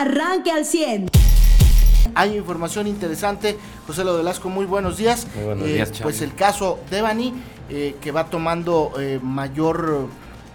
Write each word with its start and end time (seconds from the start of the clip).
arranque 0.00 0.50
al 0.50 0.64
100. 0.64 1.08
Hay 2.14 2.36
información 2.36 2.86
interesante. 2.86 3.58
José 3.86 4.04
Lo 4.04 4.16
Velasco, 4.16 4.48
muy 4.48 4.64
buenos 4.64 4.96
días. 4.96 5.26
Muy 5.34 5.44
buenos 5.44 5.66
días, 5.66 5.92
Pues 6.02 6.22
el 6.22 6.34
caso 6.34 6.78
Devani, 6.90 7.34
eh, 7.68 7.96
que 8.00 8.10
va 8.10 8.30
tomando 8.30 8.92
eh, 8.98 9.18
mayor 9.22 10.08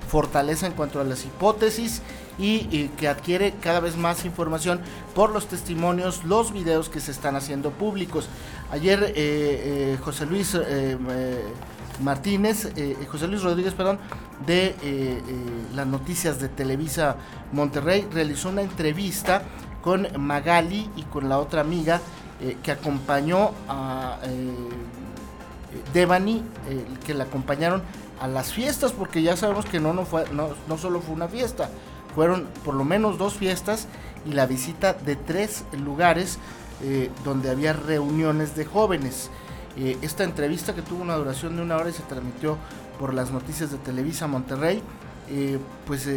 fortaleza 0.08 0.68
en 0.68 0.74
cuanto 0.74 1.00
a 1.00 1.04
las 1.04 1.26
hipótesis 1.26 2.02
y, 2.38 2.88
que 2.98 3.08
adquiere 3.08 3.54
cada 3.62 3.80
vez 3.80 3.96
más 3.96 4.26
información 4.26 4.82
por 5.14 5.32
los 5.32 5.48
testimonios, 5.48 6.24
los 6.26 6.52
videos 6.52 6.90
que 6.90 7.00
se 7.00 7.12
están 7.12 7.36
haciendo 7.36 7.72
públicos. 7.72 8.28
Ayer 8.72 9.04
eh, 9.04 9.14
eh, 9.16 9.98
José 10.02 10.26
Luis 10.26 10.58
eh, 12.02 12.04
Martínez, 12.04 12.72
José 13.10 13.28
Luis 13.28 13.44
Rodríguez, 13.44 13.74
perdón, 13.74 14.00
de 14.46 14.76
las 15.76 15.88
noticias 15.88 16.40
de 16.40 16.50
Televisa 16.50 17.16
Monterrey, 17.52 18.08
realizó 18.12 18.50
una 18.50 18.62
entrevista 18.62 19.44
con 19.82 20.08
Magali 20.18 20.90
y 20.96 21.04
con 21.04 21.30
la 21.30 21.40
otra 21.40 21.62
amiga 21.62 22.02
que 22.64 22.72
acompañó 22.72 23.52
a 23.68 24.18
Devani, 25.94 26.44
que 27.06 27.14
la 27.14 27.26
acompañaron 27.26 27.82
a 28.20 28.28
las 28.28 28.54
fiestas, 28.54 28.92
porque 28.92 29.22
ya 29.22 29.36
sabemos 29.36 29.66
que 29.66 29.80
no, 29.80 29.94
no, 29.94 30.06
fue, 30.06 30.26
no, 30.32 30.50
no 30.68 30.78
solo 30.78 31.02
fue 31.02 31.16
una 31.16 31.28
fiesta, 31.28 31.70
fueron 32.16 32.48
por 32.64 32.76
lo 32.76 32.84
menos 32.84 33.18
dos 33.18 33.34
fiestas 33.34 33.88
y 34.26 34.34
la 34.34 34.46
visita 34.46 34.94
de 34.94 35.16
tres 35.16 35.64
lugares 35.78 36.38
eh, 36.84 37.10
donde 37.24 37.50
había 37.50 37.74
reuniones 37.74 38.56
de 38.56 38.66
jóvenes. 38.66 39.30
Eh, 39.78 39.98
esta 40.02 40.24
entrevista 40.24 40.76
que 40.76 40.82
tuvo 40.82 41.02
una 41.02 41.16
duración 41.16 41.56
de 41.56 41.62
una 41.62 41.78
hora 41.78 41.90
y 41.90 41.94
se 41.94 42.04
transmitió 42.04 42.58
por 43.00 43.14
las 43.14 43.32
noticias 43.32 43.72
de 43.72 43.78
Televisa 43.78 44.28
Monterrey, 44.28 44.82
eh, 45.30 45.60
pues 45.88 46.08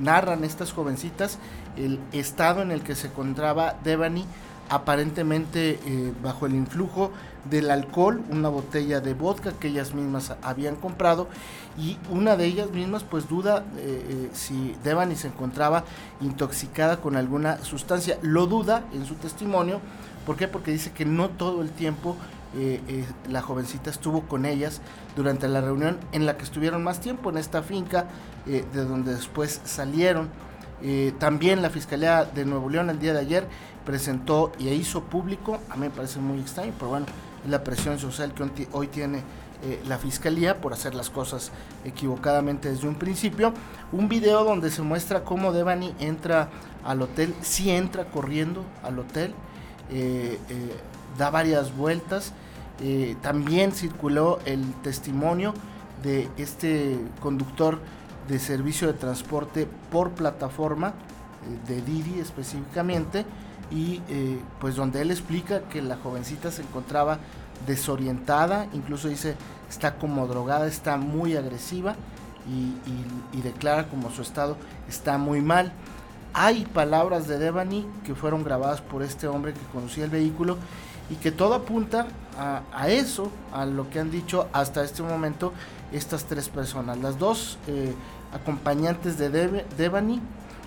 narran 0.00 0.42
estas 0.44 0.72
jovencitas 0.72 1.38
el 1.76 2.00
estado 2.12 2.62
en 2.62 2.72
el 2.72 2.82
que 2.82 2.94
se 2.94 3.06
encontraba 3.08 3.76
Devani 3.84 4.24
aparentemente 4.68 5.78
eh, 5.86 6.12
bajo 6.22 6.46
el 6.46 6.54
influjo 6.54 7.12
del 7.48 7.70
alcohol, 7.70 8.22
una 8.30 8.48
botella 8.48 9.00
de 9.00 9.14
vodka 9.14 9.52
que 9.52 9.68
ellas 9.68 9.94
mismas 9.94 10.34
habían 10.42 10.76
comprado 10.76 11.28
y 11.78 11.98
una 12.10 12.36
de 12.36 12.46
ellas 12.46 12.70
mismas 12.70 13.04
pues 13.04 13.28
duda 13.28 13.64
eh, 13.76 14.04
eh, 14.08 14.30
si 14.32 14.74
Devani 14.82 15.14
se 15.14 15.28
encontraba 15.28 15.84
intoxicada 16.20 17.00
con 17.00 17.16
alguna 17.16 17.62
sustancia. 17.62 18.18
Lo 18.22 18.46
duda 18.46 18.84
en 18.92 19.06
su 19.06 19.14
testimonio, 19.14 19.80
¿por 20.24 20.36
qué? 20.36 20.48
Porque 20.48 20.72
dice 20.72 20.90
que 20.90 21.04
no 21.04 21.28
todo 21.30 21.62
el 21.62 21.70
tiempo 21.70 22.16
la 23.28 23.42
jovencita 23.42 23.90
estuvo 23.90 24.22
con 24.22 24.46
ellas 24.46 24.80
durante 25.14 25.46
la 25.48 25.60
reunión 25.60 25.98
en 26.12 26.24
la 26.24 26.36
que 26.36 26.44
estuvieron 26.44 26.82
más 26.82 27.00
tiempo 27.00 27.30
en 27.30 27.38
esta 27.38 27.62
finca 27.62 28.08
de 28.46 28.84
donde 28.84 29.14
después 29.14 29.60
salieron. 29.64 30.30
también 31.18 31.60
la 31.60 31.70
Fiscalía 31.70 32.24
de 32.24 32.44
Nuevo 32.44 32.70
León 32.70 32.88
el 32.88 32.98
día 32.98 33.12
de 33.12 33.20
ayer 33.20 33.46
presentó 33.84 34.52
y 34.58 34.68
hizo 34.68 35.04
público, 35.04 35.58
a 35.70 35.74
mí 35.74 35.82
me 35.82 35.90
parece 35.90 36.18
muy 36.18 36.40
extraño, 36.40 36.72
pero 36.78 36.90
bueno, 36.90 37.06
es 37.44 37.50
la 37.50 37.62
presión 37.62 37.98
social 37.98 38.32
que 38.34 38.68
hoy 38.72 38.88
tiene 38.88 39.22
eh, 39.62 39.82
la 39.88 39.96
fiscalía 39.96 40.60
por 40.60 40.74
hacer 40.74 40.94
las 40.94 41.08
cosas 41.08 41.50
equivocadamente 41.84 42.68
desde 42.70 42.86
un 42.88 42.96
principio. 42.96 43.54
Un 43.90 44.06
video 44.06 44.44
donde 44.44 44.70
se 44.70 44.82
muestra 44.82 45.24
cómo 45.24 45.52
Devani 45.52 45.94
entra 45.98 46.50
al 46.84 47.00
hotel, 47.00 47.34
sí 47.40 47.70
entra 47.70 48.04
corriendo 48.04 48.64
al 48.82 48.98
hotel, 48.98 49.34
eh, 49.90 50.38
eh, 50.50 50.76
da 51.16 51.30
varias 51.30 51.74
vueltas. 51.74 52.34
También 53.22 53.72
circuló 53.72 54.38
el 54.44 54.62
testimonio 54.82 55.54
de 56.02 56.28
este 56.36 56.98
conductor 57.20 57.78
de 58.28 58.38
servicio 58.38 58.88
de 58.88 58.94
transporte 58.94 59.68
por 59.90 60.10
plataforma, 60.10 60.94
de 61.66 61.80
Didi 61.80 62.18
específicamente, 62.18 63.24
y 63.70 64.00
eh, 64.08 64.38
pues 64.60 64.76
donde 64.76 65.02
él 65.02 65.10
explica 65.10 65.62
que 65.62 65.82
la 65.82 65.96
jovencita 65.96 66.50
se 66.50 66.62
encontraba 66.62 67.18
desorientada, 67.66 68.66
incluso 68.72 69.08
dice 69.08 69.34
está 69.68 69.96
como 69.96 70.26
drogada, 70.26 70.66
está 70.66 70.96
muy 70.96 71.36
agresiva 71.36 71.96
y, 72.48 73.40
declara 73.42 73.88
como 73.88 74.10
su 74.10 74.22
estado 74.22 74.56
está 74.88 75.18
muy 75.18 75.40
mal. 75.40 75.72
Hay 76.32 76.64
palabras 76.66 77.26
de 77.26 77.38
Devani 77.38 77.86
que 78.04 78.14
fueron 78.14 78.44
grabadas 78.44 78.80
por 78.80 79.02
este 79.02 79.26
hombre 79.26 79.52
que 79.52 79.60
conducía 79.72 80.04
el 80.04 80.10
vehículo 80.10 80.58
y 81.10 81.14
que 81.14 81.32
todo 81.32 81.54
apunta 81.54 82.06
a, 82.38 82.88
eso, 82.88 83.30
a 83.52 83.66
lo 83.66 83.88
que 83.90 84.00
han 84.00 84.10
dicho 84.10 84.48
hasta 84.52 84.84
este 84.84 85.02
momento 85.02 85.52
estas 85.92 86.24
tres 86.24 86.48
personas. 86.48 86.98
Las 86.98 87.18
dos 87.18 87.58
eh, 87.66 87.94
acompañantes 88.32 89.18
de 89.18 89.30
Devani 89.76 90.20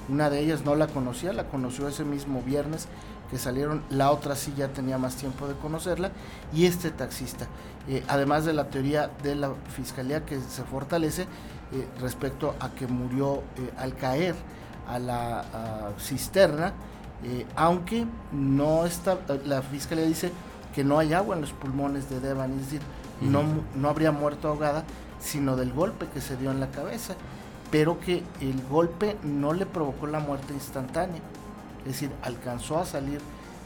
una 0.10 0.32
de 0.32 0.40
ellas 0.40 0.66
no 0.66 0.74
la 0.74 0.88
conocía, 0.88 1.34
la 1.34 1.46
conoció 1.46 1.88
ese 1.88 2.04
mismo 2.04 2.42
viernes 2.42 2.88
que 3.30 3.38
salieron, 3.38 3.84
la 3.92 4.10
otra 4.10 4.36
sí 4.36 4.52
ya 4.58 4.70
tenía 4.70 4.98
más 4.98 5.16
tiempo 5.16 5.48
de 5.48 5.54
conocerla, 5.54 6.10
y 6.52 6.66
este 6.66 6.90
taxista. 6.90 7.46
Eh, 7.88 8.04
además 8.08 8.44
de 8.44 8.54
la 8.54 8.70
teoría 8.70 9.12
de 9.22 9.36
la 9.36 9.52
fiscalía 9.76 10.26
que 10.26 10.40
se 10.42 10.64
fortalece 10.64 11.24
eh, 11.24 11.88
respecto 12.02 12.56
a 12.60 12.70
que 12.72 12.88
murió 12.88 13.44
al 13.78 13.96
caer 13.96 14.34
a 14.88 14.98
la 14.98 15.46
cisterna, 16.00 16.74
aunque 17.56 18.08
no 18.32 18.86
está, 18.86 19.20
la 19.46 19.62
fiscalía 19.62 20.06
dice 20.06 20.32
que 20.80 20.86
no 20.86 20.98
hay 20.98 21.12
agua 21.12 21.36
en 21.36 21.42
los 21.42 21.52
pulmones 21.52 22.10
de 22.10 22.22
Devan, 22.22 22.54
es 22.54 22.62
decir, 22.62 22.82
no, 23.20 23.44
no 23.76 23.90
habría 23.90 24.14
muerto 24.14 24.48
ahogada, 24.48 24.86
sino 25.20 25.58
del 25.58 25.74
golpe 25.74 26.08
que 26.14 26.22
se 26.22 26.38
dio 26.38 26.52
en 26.52 26.62
la 26.62 26.70
cabeza 26.72 27.16
pero 27.72 28.00
que 28.00 28.24
el 28.42 28.62
golpe 28.70 29.18
no 29.24 29.54
le 29.54 29.66
provocó 29.66 30.08
la 30.08 30.20
muerte 30.20 30.54
instantánea. 30.54 31.22
Es 31.82 31.94
decir, 31.94 32.12
alcanzó 32.22 32.80
a 32.80 32.86
salir 32.86 33.20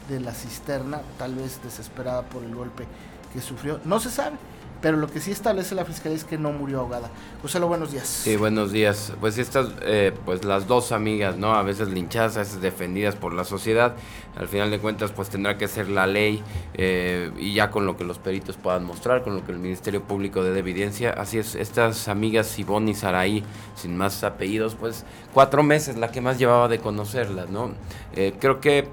de 0.08 0.20
la 0.20 0.32
cisterna, 0.32 1.00
tal 1.18 1.34
vez 1.34 1.62
desesperada 1.62 2.22
por 2.22 2.42
el 2.42 2.54
golpe 2.54 2.86
que 3.32 3.40
sufrió. 3.40 3.80
No 3.84 4.00
se 4.00 4.10
sabe, 4.10 4.36
pero 4.80 4.96
lo 4.96 5.08
que 5.08 5.20
sí 5.20 5.30
establece 5.30 5.74
la 5.74 5.84
fiscalía 5.84 6.16
es 6.16 6.24
que 6.24 6.38
no 6.38 6.52
murió 6.52 6.80
ahogada. 6.80 7.10
José, 7.42 7.58
buenos 7.60 7.92
días. 7.92 8.06
Sí, 8.06 8.36
buenos 8.36 8.72
días. 8.72 9.12
Pues 9.20 9.38
estas, 9.38 9.68
eh, 9.82 10.12
pues 10.24 10.44
las 10.44 10.66
dos 10.66 10.92
amigas, 10.92 11.36
¿no? 11.36 11.54
A 11.54 11.62
veces 11.62 11.88
linchadas, 11.88 12.36
a 12.36 12.40
veces 12.40 12.60
defendidas 12.60 13.16
por 13.16 13.32
la 13.32 13.44
sociedad. 13.44 13.94
Al 14.36 14.48
final 14.48 14.70
de 14.70 14.80
cuentas, 14.80 15.12
pues 15.12 15.28
tendrá 15.28 15.56
que 15.56 15.68
ser 15.68 15.88
la 15.88 16.06
ley 16.06 16.42
eh, 16.74 17.30
y 17.38 17.54
ya 17.54 17.70
con 17.70 17.86
lo 17.86 17.96
que 17.96 18.04
los 18.04 18.18
peritos 18.18 18.56
puedan 18.56 18.84
mostrar, 18.84 19.22
con 19.22 19.34
lo 19.34 19.44
que 19.46 19.52
el 19.52 19.58
Ministerio 19.58 20.02
Público 20.02 20.42
dé 20.42 20.50
de 20.52 20.58
evidencia. 20.58 21.10
Así 21.10 21.38
es, 21.38 21.54
estas 21.54 22.08
amigas 22.08 22.58
Ivonne 22.58 22.90
y 22.90 22.94
Saraí, 22.94 23.44
sin 23.74 23.96
más 23.96 24.22
apellidos, 24.24 24.74
pues 24.74 25.04
cuatro 25.32 25.62
meses 25.62 25.96
la 25.96 26.10
que 26.10 26.20
más 26.20 26.38
llevaba 26.38 26.68
de 26.68 26.78
conocerlas, 26.78 27.48
¿no? 27.48 27.72
Eh, 28.14 28.34
creo 28.38 28.60
que 28.60 28.88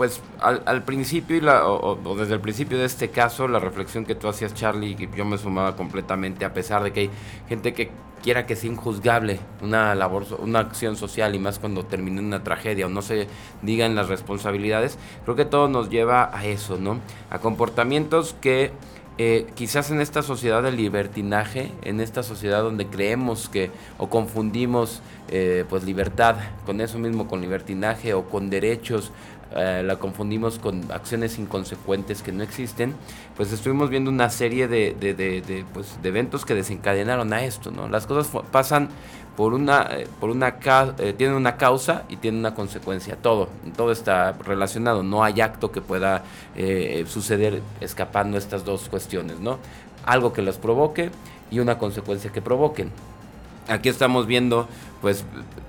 pues 0.00 0.22
al, 0.40 0.82
principio 0.84 1.36
y 1.36 1.42
la, 1.42 1.68
o, 1.68 2.16
desde 2.16 2.32
el 2.32 2.40
principio 2.40 2.78
de 2.78 2.86
este 2.86 3.10
caso, 3.10 3.46
la 3.46 3.58
reflexión 3.58 4.06
que 4.06 4.14
tú 4.14 4.28
hacías, 4.28 4.54
Charlie, 4.54 4.96
y 4.98 5.14
yo 5.14 5.26
me 5.26 5.36
sumaba 5.36 5.76
completamente, 5.76 6.46
a 6.46 6.54
pesar 6.54 6.82
de 6.82 6.90
que 6.90 7.00
hay 7.00 7.10
gente 7.50 7.74
que 7.74 7.90
quiera 8.22 8.46
que 8.46 8.56
sea 8.56 8.70
injuzgable 8.70 9.40
una 9.60 9.94
labor, 9.94 10.24
una 10.38 10.60
acción 10.60 10.96
social 10.96 11.34
y 11.34 11.38
más 11.38 11.58
cuando 11.58 11.84
termina 11.84 12.22
una 12.22 12.42
tragedia 12.42 12.86
o 12.86 12.88
no 12.88 13.02
se 13.02 13.26
digan 13.60 13.94
las 13.94 14.08
responsabilidades, 14.08 14.96
creo 15.24 15.36
que 15.36 15.44
todo 15.44 15.68
nos 15.68 15.90
lleva 15.90 16.30
a 16.34 16.46
eso, 16.46 16.78
¿no? 16.78 16.98
A 17.28 17.40
comportamientos 17.40 18.34
que 18.40 18.72
eh, 19.18 19.48
quizás 19.54 19.90
en 19.90 20.00
esta 20.00 20.22
sociedad 20.22 20.62
de 20.62 20.72
libertinaje, 20.72 21.72
en 21.82 22.00
esta 22.00 22.22
sociedad 22.22 22.62
donde 22.62 22.86
creemos 22.86 23.50
que 23.50 23.70
o 23.98 24.08
confundimos 24.08 25.02
eh, 25.28 25.66
pues 25.68 25.84
libertad 25.84 26.36
con 26.64 26.80
eso 26.80 26.98
mismo, 26.98 27.28
con 27.28 27.42
libertinaje 27.42 28.14
o 28.14 28.30
con 28.30 28.48
derechos 28.48 29.12
eh, 29.56 29.82
la 29.84 29.96
confundimos 29.96 30.58
con 30.58 30.92
acciones 30.92 31.38
inconsecuentes 31.38 32.22
que 32.22 32.30
no 32.30 32.42
existen, 32.42 32.94
pues 33.36 33.52
estuvimos 33.52 33.90
viendo 33.90 34.10
una 34.10 34.30
serie 34.30 34.68
de, 34.68 34.94
de, 34.98 35.14
de, 35.14 35.64
pues, 35.74 36.00
de 36.02 36.08
eventos 36.08 36.44
que 36.44 36.54
desencadenaron 36.54 37.32
a 37.32 37.44
esto, 37.44 37.70
¿no? 37.70 37.88
Las 37.88 38.06
cosas 38.06 38.30
pasan 38.52 38.88
por 39.36 39.54
una, 39.54 39.88
eh, 39.90 40.06
por 40.20 40.30
una 40.30 40.56
eh, 40.98 41.14
tienen 41.16 41.36
una 41.36 41.56
causa 41.56 42.04
y 42.08 42.16
tienen 42.16 42.40
una 42.40 42.54
consecuencia, 42.54 43.16
todo, 43.16 43.48
todo 43.76 43.90
está 43.90 44.32
relacionado, 44.32 45.02
no 45.02 45.24
hay 45.24 45.40
acto 45.40 45.72
que 45.72 45.80
pueda 45.80 46.22
suceder 47.06 47.62
escapando 47.80 48.36
estas 48.38 48.64
dos 48.64 48.88
cuestiones, 48.88 49.40
¿no? 49.40 49.58
Algo 50.04 50.32
que 50.32 50.42
las 50.42 50.58
provoque 50.58 51.10
y 51.50 51.58
una 51.58 51.78
consecuencia 51.78 52.30
que 52.30 52.42
provoquen 52.42 52.90
aquí 53.68 53.88
estamos 53.88 54.26
viendo, 54.26 54.68
pues 55.00 55.24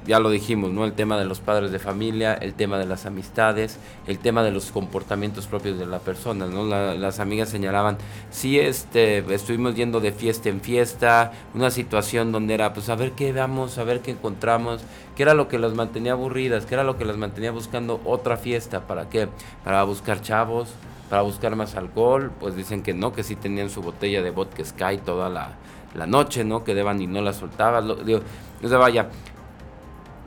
ya 0.05 0.19
lo 0.19 0.29
dijimos, 0.29 0.71
¿no? 0.71 0.83
El 0.83 0.93
tema 0.93 1.17
de 1.17 1.25
los 1.25 1.39
padres 1.39 1.71
de 1.71 1.79
familia, 1.79 2.33
el 2.33 2.53
tema 2.53 2.79
de 2.79 2.85
las 2.85 3.05
amistades, 3.05 3.77
el 4.07 4.19
tema 4.19 4.43
de 4.43 4.51
los 4.51 4.71
comportamientos 4.71 5.47
propios 5.47 5.77
de 5.77 5.85
la 5.85 5.99
persona, 5.99 6.47
¿no? 6.47 6.65
las 6.65 7.19
amigas 7.19 7.49
señalaban, 7.49 7.97
sí, 8.31 8.59
este, 8.59 9.19
estuvimos 9.33 9.75
yendo 9.75 9.99
de 9.99 10.11
fiesta 10.11 10.49
en 10.49 10.61
fiesta, 10.61 11.31
una 11.53 11.69
situación 11.69 12.31
donde 12.31 12.55
era, 12.55 12.73
pues 12.73 12.89
a 12.89 12.95
ver 12.95 13.11
qué 13.11 13.31
damos, 13.31 13.77
a 13.77 13.83
ver 13.83 14.01
qué 14.01 14.11
encontramos, 14.11 14.81
qué 15.15 15.23
era 15.23 15.33
lo 15.33 15.47
que 15.47 15.59
las 15.59 15.73
mantenía 15.73 16.13
aburridas, 16.13 16.65
qué 16.65 16.73
era 16.73 16.83
lo 16.83 16.97
que 16.97 17.05
las 17.05 17.17
mantenía 17.17 17.51
buscando 17.51 18.01
otra 18.05 18.37
fiesta, 18.37 18.87
¿para 18.87 19.09
qué? 19.09 19.29
Para 19.63 19.83
buscar 19.83 20.21
chavos, 20.21 20.69
para 21.09 21.21
buscar 21.21 21.55
más 21.55 21.75
alcohol, 21.75 22.31
pues 22.39 22.55
dicen 22.55 22.83
que 22.83 22.94
no, 22.94 23.13
que 23.13 23.23
sí 23.23 23.35
tenían 23.35 23.69
su 23.69 23.81
botella 23.81 24.21
de 24.21 24.31
vodka 24.31 24.63
Sky 24.63 24.97
toda 25.05 25.29
la 25.29 25.57
la 25.93 26.07
noche, 26.07 26.43
¿no? 26.43 26.63
Que 26.63 26.73
Devani 26.73 27.07
no 27.07 27.21
la 27.21 27.33
soltaba. 27.33 27.81
Lo, 27.81 27.95
digo, 27.95 28.21
o 28.63 28.79
vaya, 28.79 29.09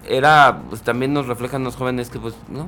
era, 0.09 0.63
pues 0.69 0.83
también 0.83 1.13
nos 1.13 1.27
reflejan 1.27 1.65
los 1.65 1.77
jóvenes 1.77 2.11
que 2.11 2.19
pues 2.19 2.35
no 2.49 2.67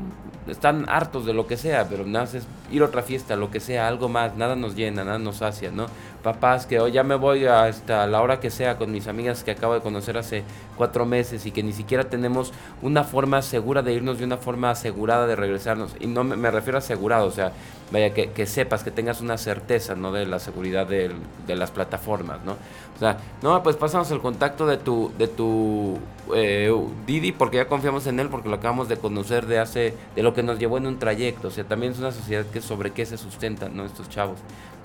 están 0.48 0.88
hartos 0.88 1.26
de 1.26 1.32
lo 1.32 1.46
que 1.46 1.56
sea, 1.56 1.88
pero 1.88 2.04
nada 2.06 2.24
es 2.24 2.46
ir 2.70 2.82
a 2.82 2.86
otra 2.86 3.02
fiesta, 3.02 3.36
lo 3.36 3.50
que 3.50 3.60
sea, 3.60 3.88
algo 3.88 4.08
más, 4.08 4.36
nada 4.36 4.56
nos 4.56 4.76
llena, 4.76 5.04
nada 5.04 5.18
nos 5.18 5.36
sacia, 5.36 5.70
¿no? 5.70 5.86
Papás 6.26 6.66
que 6.66 6.80
hoy 6.80 6.90
ya 6.90 7.04
me 7.04 7.14
voy 7.14 7.46
hasta 7.46 8.04
la 8.08 8.20
hora 8.20 8.40
que 8.40 8.50
sea 8.50 8.78
con 8.78 8.90
mis 8.90 9.06
amigas 9.06 9.44
que 9.44 9.52
acabo 9.52 9.74
de 9.74 9.80
conocer 9.80 10.18
hace 10.18 10.42
cuatro 10.76 11.06
meses 11.06 11.46
y 11.46 11.52
que 11.52 11.62
ni 11.62 11.72
siquiera 11.72 12.02
tenemos 12.02 12.52
una 12.82 13.04
forma 13.04 13.42
segura 13.42 13.80
de 13.80 13.92
irnos, 13.92 14.18
de 14.18 14.24
una 14.24 14.36
forma 14.36 14.70
asegurada 14.70 15.28
de 15.28 15.36
regresarnos. 15.36 15.94
Y 16.00 16.08
no 16.08 16.24
me, 16.24 16.50
refiero 16.50 16.78
a 16.78 16.80
asegurado, 16.80 17.28
o 17.28 17.30
sea, 17.30 17.52
vaya, 17.92 18.12
que, 18.12 18.46
sepas, 18.46 18.82
que 18.82 18.90
tengas 18.90 19.20
una 19.20 19.38
certeza, 19.38 19.94
¿no? 19.94 20.10
De 20.10 20.26
la 20.26 20.40
seguridad 20.40 20.88
de, 20.88 21.12
de 21.46 21.54
las 21.54 21.70
plataformas, 21.70 22.44
¿no? 22.44 22.56
O 22.96 22.98
sea, 22.98 23.18
no, 23.40 23.62
pues 23.62 23.76
pasamos 23.76 24.10
el 24.10 24.20
contacto 24.20 24.66
de 24.66 24.78
tu, 24.78 25.12
de 25.18 25.28
tu 25.28 25.98
eh, 26.34 26.74
Didi 27.06 27.30
porque 27.30 27.58
ya 27.58 27.68
confiamos 27.68 28.06
en 28.08 28.18
él, 28.18 28.28
porque 28.30 28.48
lo 28.48 28.56
acabamos 28.56 28.88
de 28.88 28.96
conocer 28.96 29.46
de 29.46 29.60
hace, 29.60 29.94
de 30.16 30.22
lo 30.24 30.34
que 30.34 30.42
nos 30.42 30.58
llevó 30.58 30.78
en 30.78 30.86
un 30.86 30.98
trayecto. 30.98 31.48
O 31.48 31.50
sea, 31.52 31.62
también 31.62 31.92
es 31.92 32.00
una 32.00 32.10
sociedad 32.10 32.46
que 32.46 32.60
sobre 32.60 32.90
qué 32.90 33.06
se 33.06 33.16
sustentan, 33.16 33.76
¿no? 33.76 33.84
Estos 33.84 34.08
chavos. 34.08 34.38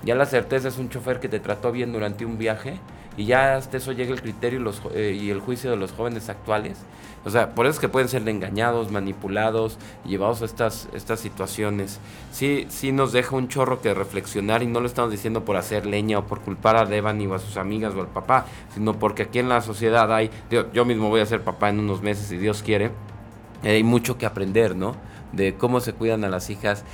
Ya 0.04 0.16
la 0.16 0.26
certeza 0.26 0.68
es 0.68 0.78
un 0.78 0.88
chofer 0.88 1.20
que 1.20 1.28
te 1.32 1.40
trató 1.40 1.72
bien 1.72 1.92
durante 1.92 2.26
un 2.26 2.36
viaje 2.36 2.78
y 3.16 3.24
ya 3.24 3.56
hasta 3.56 3.78
eso 3.78 3.92
llega 3.92 4.12
el 4.12 4.20
criterio 4.20 4.62
eh, 4.94 5.18
y 5.18 5.30
el 5.30 5.40
juicio 5.40 5.70
de 5.70 5.76
los 5.76 5.92
jóvenes 5.92 6.28
actuales 6.28 6.78
o 7.24 7.30
sea, 7.30 7.54
por 7.54 7.66
eso 7.66 7.74
es 7.74 7.78
que 7.78 7.88
pueden 7.88 8.08
ser 8.08 8.28
engañados, 8.28 8.90
manipulados, 8.90 9.78
llevados 10.04 10.42
a 10.42 10.44
estas, 10.44 10.88
estas 10.92 11.20
situaciones. 11.20 12.00
Sí, 12.32 12.66
sí 12.68 12.90
nos 12.90 13.12
deja 13.12 13.36
un 13.36 13.46
chorro 13.48 13.80
que 13.80 13.94
reflexionar 13.94 14.62
y 14.62 14.66
no 14.66 14.80
lo 14.80 14.86
estamos 14.86 15.10
diciendo 15.12 15.44
por 15.44 15.56
hacer 15.56 15.86
leña 15.86 16.18
o 16.18 16.26
por 16.26 16.40
culpar 16.40 16.76
a 16.76 16.84
Devani 16.84 17.26
o 17.26 17.34
a 17.34 17.38
sus 17.38 17.56
amigas 17.56 17.94
o 17.94 18.00
al 18.00 18.08
papá, 18.08 18.46
sino 18.74 18.98
porque 18.98 19.22
aquí 19.22 19.38
en 19.38 19.48
la 19.48 19.60
sociedad 19.60 20.12
hay, 20.12 20.30
yo, 20.72 20.84
mismo 20.84 21.10
voy 21.10 21.20
a 21.20 21.26
ser 21.26 21.42
papá 21.42 21.68
en 21.68 21.78
unos 21.78 22.02
meses 22.02 22.26
si 22.26 22.38
Dios 22.38 22.62
quiere, 22.62 22.90
hay 23.62 23.84
mucho 23.84 24.18
que 24.18 24.26
aprender, 24.26 24.74
¿no? 24.74 24.96
De 25.30 25.54
cómo 25.54 25.78
se 25.80 25.92
cuidan 25.92 26.24
a 26.24 26.28
las 26.28 26.50
hijas, 26.50 26.84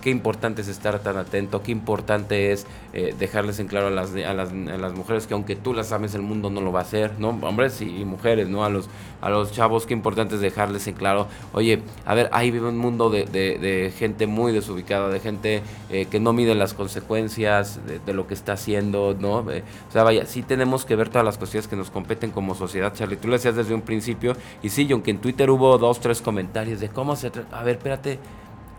qué 0.00 0.10
importante 0.10 0.60
es 0.60 0.68
estar 0.68 0.98
tan 0.98 1.16
atento, 1.16 1.62
qué 1.62 1.72
importante 1.72 2.52
es 2.52 2.66
eh, 2.92 3.14
dejarles 3.18 3.58
en 3.58 3.68
claro 3.68 3.86
a 3.86 3.90
las, 3.90 4.14
a, 4.14 4.34
las, 4.34 4.92
mujeres 4.92 5.26
que 5.26 5.34
aunque 5.34 5.56
tú 5.56 5.72
las 5.72 5.92
ames 5.92 6.14
el 6.14 6.22
mundo 6.22 6.50
no 6.50 6.60
lo 6.60 6.72
va 6.72 6.80
a 6.80 6.82
hacer, 6.82 7.18
¿no? 7.18 7.30
Hombres 7.30 7.80
y, 7.80 8.04
mujeres, 8.04 8.48
¿no? 8.48 8.64
A 8.64 8.68
los, 8.68 8.88
a 9.22 9.30
los 9.30 9.52
chavos 9.52 9.86
qué 9.86 9.94
importante 9.94 10.34
es 10.34 10.40
dejarles 10.42 10.86
en 10.88 10.94
claro, 10.94 11.26
oye, 11.52 11.80
a 12.04 12.14
ver, 12.14 12.28
ahí 12.32 12.50
vive 12.50 12.68
un 12.68 12.76
mundo 12.76 13.08
de, 13.08 13.24
de, 13.24 13.92
gente 13.96 14.26
muy 14.26 14.52
desubicada, 14.52 15.08
de 15.08 15.20
gente 15.20 15.62
eh, 15.88 16.06
que 16.10 16.20
no 16.20 16.32
mide 16.32 16.54
las 16.54 16.74
consecuencias 16.74 17.80
de, 17.86 18.12
lo 18.12 18.26
que 18.26 18.34
está 18.34 18.54
haciendo, 18.54 19.16
¿no? 19.18 19.50
Eh, 19.50 19.62
o 19.88 19.92
sea, 19.92 20.02
vaya, 20.02 20.26
sí 20.26 20.42
tenemos 20.42 20.84
que 20.84 20.96
ver 20.96 21.08
todas 21.08 21.24
las 21.24 21.38
cuestiones 21.38 21.66
que 21.66 21.76
nos 21.76 21.90
competen 21.90 22.30
como 22.30 22.54
sociedad, 22.54 22.92
Charlie. 22.92 23.16
Tú 23.16 23.28
lo 23.28 23.34
decías 23.34 23.56
desde 23.56 23.72
un 23.72 23.82
principio, 23.82 24.36
y 24.62 24.68
sí, 24.68 24.86
aunque 24.90 25.12
en 25.12 25.18
Twitter 25.18 25.48
hubo 25.48 25.78
dos, 25.78 26.00
tres 26.00 26.20
comentarios 26.20 26.80
de 26.80 26.88
cómo 26.88 27.16
se... 27.16 27.30
A 27.52 27.62
ver, 27.62 27.76
espérate 27.76 28.18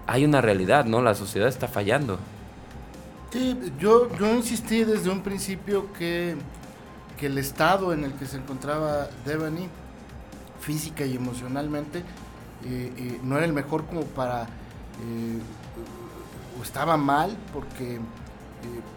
hay 0.08 0.26
una 0.26 0.42
realidad, 0.42 0.86
¿no? 0.86 1.02
La 1.02 1.16
sociedad 1.16 1.48
está 1.48 1.68
fallando. 1.68 2.18
Sí, 3.32 3.58
yo, 3.80 4.14
yo 4.18 4.36
insistí 4.36 4.84
desde 4.84 5.10
un 5.10 5.22
principio 5.22 5.92
que, 5.94 6.36
que 7.18 7.28
el 7.28 7.38
estado 7.38 7.94
en 7.94 8.04
el 8.04 8.14
que 8.14 8.26
se 8.26 8.38
encontraba 8.38 9.08
Devani, 9.26 9.70
física 10.60 11.06
y 11.06 11.16
emocionalmente, 11.16 12.00
eh, 12.66 12.94
eh, 12.96 13.20
no 13.24 13.38
era 13.38 13.46
el 13.46 13.54
mejor 13.54 13.86
como 13.86 14.04
para, 14.04 14.44
eh, 14.44 15.40
o 16.60 16.64
estaba 16.64 16.98
mal, 16.98 17.36
porque 17.54 18.00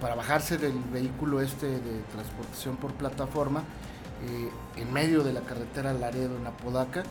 para 0.00 0.14
bajarse 0.14 0.58
del 0.58 0.78
vehículo 0.92 1.40
este 1.40 1.66
de 1.66 2.02
transportación 2.12 2.76
por 2.76 2.92
plataforma, 2.92 3.62
en 4.76 4.92
medio 4.92 5.22
de 5.22 5.32
la 5.32 5.40
carretera 5.40 5.92
Laredo 5.92 6.36
en 6.36 6.46
Apodaca, 6.46 7.02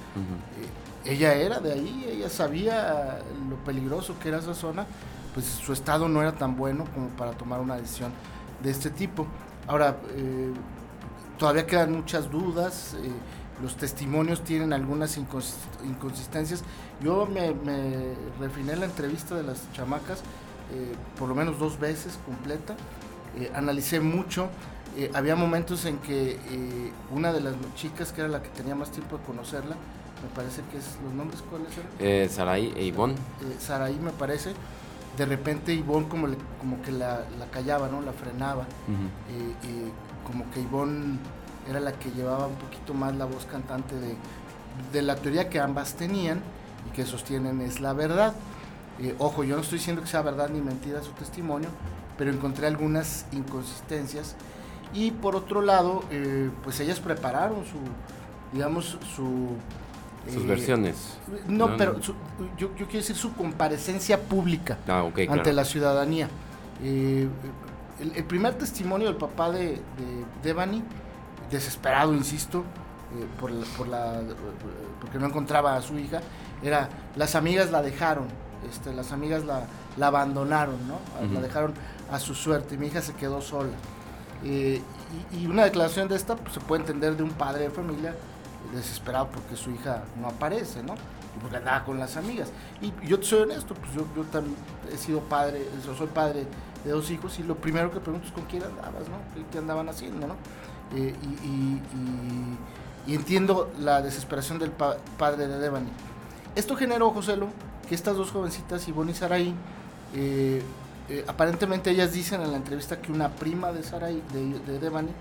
ella 1.05 1.33
era 1.33 1.59
de 1.59 1.73
ahí, 1.73 2.07
ella 2.09 2.29
sabía 2.29 3.19
lo 3.49 3.57
peligroso 3.57 4.15
que 4.19 4.29
era 4.29 4.39
esa 4.39 4.53
zona, 4.53 4.85
pues 5.33 5.45
su 5.45 5.73
estado 5.73 6.07
no 6.07 6.21
era 6.21 6.33
tan 6.33 6.55
bueno 6.55 6.85
como 6.93 7.09
para 7.09 7.31
tomar 7.31 7.59
una 7.59 7.75
decisión 7.75 8.11
de 8.61 8.71
este 8.71 8.89
tipo. 8.89 9.27
Ahora, 9.67 9.97
eh, 10.15 10.53
todavía 11.37 11.65
quedan 11.65 11.91
muchas 11.91 12.29
dudas, 12.29 12.95
eh, 12.95 13.11
los 13.61 13.75
testimonios 13.75 14.43
tienen 14.43 14.73
algunas 14.73 15.17
inconsistencias. 15.17 16.63
Yo 17.01 17.25
me, 17.25 17.53
refiné 18.39 18.75
la 18.75 18.85
entrevista 18.85 19.35
de 19.35 19.43
las 19.43 19.71
chamacas 19.73 20.19
eh, 20.73 20.95
por 21.19 21.29
lo 21.29 21.35
menos 21.35 21.59
dos 21.59 21.79
veces 21.79 22.17
completa, 22.25 22.75
analicé 23.55 23.99
mucho. 23.99 24.49
había 25.13 25.35
momentos 25.35 25.85
en 25.85 25.97
que 25.97 26.37
una 27.11 27.33
de 27.33 27.41
las 27.41 27.55
chicas, 27.75 28.11
que 28.11 28.21
era 28.21 28.29
la 28.29 28.41
que 28.41 28.49
tenía 28.49 28.75
más 28.75 28.91
tiempo 28.91 29.17
de 29.17 29.23
conocerla, 29.23 29.75
me 30.23 30.29
parece 30.35 30.61
que 30.71 30.77
es 30.77 30.97
los 31.03 31.13
nombres 31.13 31.43
cuáles 31.49 31.69
eran 31.77 31.89
eh, 31.99 32.29
Saraí 32.29 32.73
e 32.75 32.85
Ivonne. 32.85 33.13
Eh, 33.13 33.57
Saraí 33.59 33.99
me 33.99 34.11
parece. 34.11 34.53
De 35.17 35.25
repente 35.25 35.73
Ivonne 35.73 36.07
como 36.07 36.27
como 36.59 36.81
que 36.81 36.91
la, 36.91 37.25
callaba 37.51 37.89
no 37.89 38.01
la 38.01 38.13
frenaba. 38.13 38.65
Y 39.29 40.25
como 40.25 40.49
que 40.51 40.61
Ivonne 40.61 41.19
era 41.69 41.79
la 41.79 41.93
que 41.93 42.11
llevaba 42.11 42.47
un 42.47 42.55
poquito 42.55 42.93
más 42.93 43.15
la 43.15 43.25
voz 43.25 43.45
cantante 43.45 43.95
de, 43.95 44.15
de 44.91 45.01
la 45.01 45.15
teoría 45.15 45.49
que 45.49 45.59
ambas 45.59 45.95
tenían 45.95 46.41
y 46.89 46.95
que 46.95 47.05
sostienen 47.05 47.61
es 47.61 47.79
la 47.79 47.93
verdad. 47.93 48.33
Eh, 48.99 49.15
ojo 49.19 49.43
yo 49.43 49.55
no 49.55 49.61
estoy 49.61 49.79
diciendo 49.79 50.01
que 50.01 50.07
sea 50.07 50.21
verdad 50.21 50.49
ni 50.49 50.61
mentira 50.61 51.01
su 51.01 51.11
testimonio 51.11 51.69
pero 52.17 52.31
encontré 52.31 52.67
algunas 52.67 53.25
inconsistencias. 53.31 54.35
Y 54.93 55.11
por 55.11 55.35
otro 55.35 55.61
lado 55.61 56.03
eh, 56.11 56.51
pues 56.63 56.79
ellas 56.79 56.99
prepararon 56.99 57.65
su 57.65 57.79
digamos 58.51 58.97
su 59.15 59.55
sus 60.31 60.45
versiones. 60.45 61.17
No, 61.47 61.75
pero 61.77 61.99
yo, 62.57 62.71
quiero 62.75 62.91
decir 62.91 63.15
su 63.15 63.33
comparecencia 63.33 64.19
pública 64.19 64.77
ah, 64.87 65.09
ante 65.29 65.53
la 65.53 65.65
ciudadanía. 65.65 66.29
Eh, 66.81 67.27
el, 67.99 68.23
primer 68.25 68.55
testimonio 68.55 69.07
del 69.07 69.17
papá 69.17 69.51
de, 69.51 69.79
Devani, 70.41 70.83
desesperado, 71.51 72.13
insisto, 72.13 72.59
eh, 72.59 73.25
por, 73.39 73.51
por 73.77 73.87
la, 73.87 74.21
porque 74.99 75.19
no 75.19 75.27
encontraba 75.27 75.75
a 75.75 75.81
su 75.81 75.97
hija, 75.97 76.21
era 76.61 76.89
las 77.15 77.35
amigas 77.35 77.71
la 77.71 77.81
dejaron, 77.81 78.27
este, 78.69 78.93
las 78.93 79.11
amigas 79.11 79.45
la, 79.45 79.65
la 79.97 80.07
abandonaron, 80.07 80.77
¿no? 80.87 80.99
La 81.33 81.41
dejaron 81.41 81.73
a 82.11 82.19
su 82.19 82.33
suerte 82.33 82.75
y 82.75 82.77
mi 82.77 82.87
hija 82.87 83.01
se 83.01 83.13
quedó 83.13 83.41
sola. 83.41 83.73
Eh, 84.45 84.81
y, 85.31 85.43
y, 85.43 85.47
una 85.47 85.63
declaración 85.63 86.09
de 86.09 86.15
esta 86.15 86.35
pues, 86.35 86.55
se 86.55 86.59
puede 86.59 86.81
entender 86.81 87.15
de 87.15 87.23
un 87.23 87.31
padre 87.31 87.63
de 87.63 87.69
familia 87.69 88.13
desesperado 88.71 89.29
porque 89.29 89.55
su 89.55 89.71
hija 89.71 90.03
no 90.19 90.27
aparece, 90.27 90.83
¿no? 90.83 90.93
Y 90.93 91.39
porque 91.41 91.57
andaba 91.57 91.83
con 91.83 91.99
las 91.99 92.17
amigas. 92.17 92.49
Y 92.81 92.93
yo 93.07 93.19
te 93.19 93.25
soy 93.25 93.41
honesto, 93.41 93.73
pues 93.73 93.93
yo, 93.93 94.05
yo 94.15 94.23
también 94.23 94.55
he 94.91 94.97
sido 94.97 95.21
padre, 95.21 95.65
soy 95.97 96.07
padre 96.07 96.45
de 96.83 96.91
dos 96.91 97.09
hijos 97.11 97.39
y 97.39 97.43
lo 97.43 97.55
primero 97.55 97.91
que 97.91 97.99
pregunto 97.99 98.27
es 98.27 98.33
con 98.33 98.43
quién 98.45 98.63
andabas, 98.63 99.07
¿no? 99.09 99.17
¿Qué, 99.51 99.57
andaban 99.57 99.89
haciendo, 99.89 100.27
¿no? 100.27 100.35
Eh, 100.95 101.15
y, 101.43 103.13
entiendo 103.13 103.69
la 103.79 104.01
desesperación 104.01 104.59
del 104.59 104.71
padre 104.71 105.47
de 105.47 105.59
Devani. 105.59 105.89
Esto 106.55 106.77
generó, 106.77 107.11
Joselo, 107.11 107.47
que 107.89 107.95
estas 107.95 108.15
dos 108.15 108.31
jovencitas, 108.31 108.87
Ivonne 108.87 109.11
y 109.11 109.15
Saraí, 109.15 109.53
eh, 110.13 110.61
eh, 111.09 111.25
aparentemente 111.27 111.91
ellas 111.91 112.13
dicen 112.13 112.41
en 112.41 112.51
la 112.51 112.57
entrevista 112.57 113.01
que 113.01 113.11
una 113.11 113.27
prima 113.29 113.73
de 113.73 113.83
Saraí, 113.83 114.23
de, 114.31 114.59
de 114.59 114.79
Devani, 114.79 115.11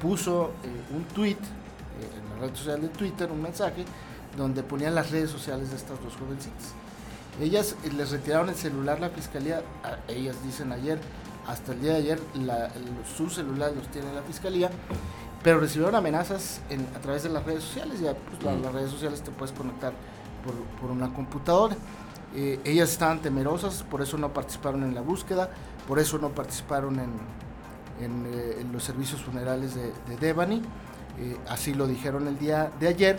puso 0.00 0.52
un 0.94 1.02
tweet 1.14 1.38
en 2.00 2.40
la 2.40 2.46
red 2.46 2.54
social 2.54 2.80
de 2.80 2.88
Twitter 2.88 3.30
un 3.30 3.42
mensaje 3.42 3.84
donde 4.36 4.62
ponían 4.62 4.94
las 4.94 5.10
redes 5.10 5.30
sociales 5.30 5.70
de 5.70 5.76
estas 5.76 6.02
dos 6.02 6.14
jovencitas. 6.16 6.74
Ellas 7.40 7.76
eh, 7.84 7.90
les 7.96 8.10
retiraron 8.10 8.48
el 8.48 8.54
celular 8.54 9.00
la 9.00 9.10
fiscalía, 9.10 9.62
ellas 10.08 10.36
dicen 10.44 10.72
ayer, 10.72 10.98
hasta 11.46 11.72
el 11.72 11.80
día 11.80 11.92
de 11.92 11.98
ayer 11.98 12.20
su 13.16 13.28
celular 13.28 13.72
los 13.74 13.88
tiene 13.88 14.12
la 14.14 14.22
fiscalía, 14.22 14.70
pero 15.42 15.60
recibieron 15.60 15.94
amenazas 15.94 16.60
a 16.96 17.00
través 17.00 17.22
de 17.24 17.28
las 17.28 17.44
redes 17.44 17.64
sociales, 17.64 18.00
ya 18.00 18.14
pues, 18.14 18.42
las 18.42 18.72
redes 18.72 18.90
sociales 18.90 19.22
te 19.22 19.30
puedes 19.30 19.54
conectar 19.54 19.92
por, 20.80 20.90
una 20.90 21.12
computadora. 21.12 21.76
Eh, 22.34 22.60
ellas 22.64 22.90
estaban 22.90 23.20
temerosas, 23.20 23.82
por 23.84 24.02
eso 24.02 24.18
no 24.18 24.32
participaron 24.32 24.82
en 24.82 24.94
la 24.94 25.02
búsqueda, 25.02 25.50
por 25.86 25.98
eso 25.98 26.18
no 26.18 26.30
participaron 26.30 26.98
en, 26.98 27.10
eh, 28.00 28.64
los 28.72 28.82
servicios 28.82 29.22
funerales 29.22 29.74
de, 29.74 29.92
de 30.08 30.16
Devani. 30.18 30.62
Eh, 31.20 31.36
así 31.48 31.74
lo 31.74 31.86
dijeron 31.86 32.26
el 32.28 32.38
día 32.38 32.70
de 32.80 32.88
ayer. 32.88 33.18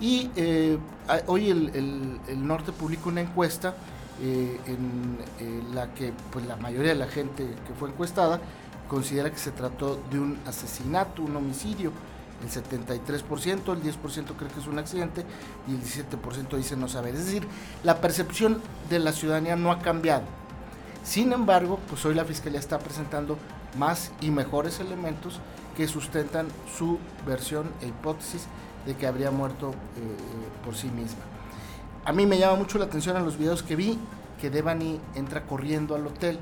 Y 0.00 0.30
eh, 0.36 0.78
hoy 1.26 1.50
el, 1.50 2.46
norte 2.46 2.72
publicó 2.72 3.08
una 3.08 3.22
encuesta 3.22 3.74
eh, 4.22 4.60
en 4.66 5.74
la 5.74 5.92
que 5.94 6.12
pues, 6.30 6.46
la 6.46 6.56
mayoría 6.56 6.92
de 6.92 6.98
la 6.98 7.08
gente 7.08 7.46
que 7.66 7.74
fue 7.78 7.88
encuestada 7.88 8.40
considera 8.88 9.30
que 9.30 9.38
se 9.38 9.50
trató 9.50 10.00
de 10.10 10.18
un 10.18 10.38
asesinato, 10.46 11.22
un 11.22 11.36
homicidio. 11.36 11.92
El 12.42 12.50
73%, 12.50 13.72
el 13.72 13.82
10% 13.82 14.36
cree 14.36 14.50
que 14.50 14.60
es 14.60 14.66
un 14.66 14.78
accidente 14.78 15.24
y 15.66 15.72
el 15.72 15.80
17% 15.80 16.56
dice 16.56 16.76
no 16.76 16.86
saber. 16.86 17.14
Es 17.14 17.24
decir, 17.24 17.46
la 17.82 18.00
percepción 18.02 18.60
de 18.90 18.98
la 18.98 19.12
ciudadanía 19.12 19.56
no 19.56 19.72
ha 19.72 19.78
cambiado. 19.78 20.24
Sin 21.02 21.32
embargo, 21.32 21.80
pues 21.88 22.04
hoy 22.04 22.14
la 22.14 22.26
Fiscalía 22.26 22.60
está 22.60 22.78
presentando 22.78 23.38
más 23.78 24.12
y 24.20 24.30
mejores 24.30 24.80
elementos 24.80 25.40
que 25.76 25.88
sustentan 25.88 26.48
su 26.76 26.98
versión 27.26 27.70
e 27.82 27.88
hipótesis 27.88 28.46
de 28.86 28.94
que 28.94 29.06
habría 29.06 29.30
muerto 29.30 29.74
por 30.64 30.74
sí 30.74 30.88
misma. 30.88 31.20
A 32.04 32.12
mí 32.12 32.24
me 32.24 32.38
llama 32.38 32.56
mucho 32.56 32.78
la 32.78 32.84
atención 32.84 33.16
en 33.16 33.24
los 33.24 33.36
videos 33.36 33.62
que 33.62 33.76
vi 33.76 33.98
que 34.40 34.48
Devani 34.48 35.00
entra 35.14 35.42
corriendo 35.42 35.94
al 35.94 36.06
hotel 36.06 36.38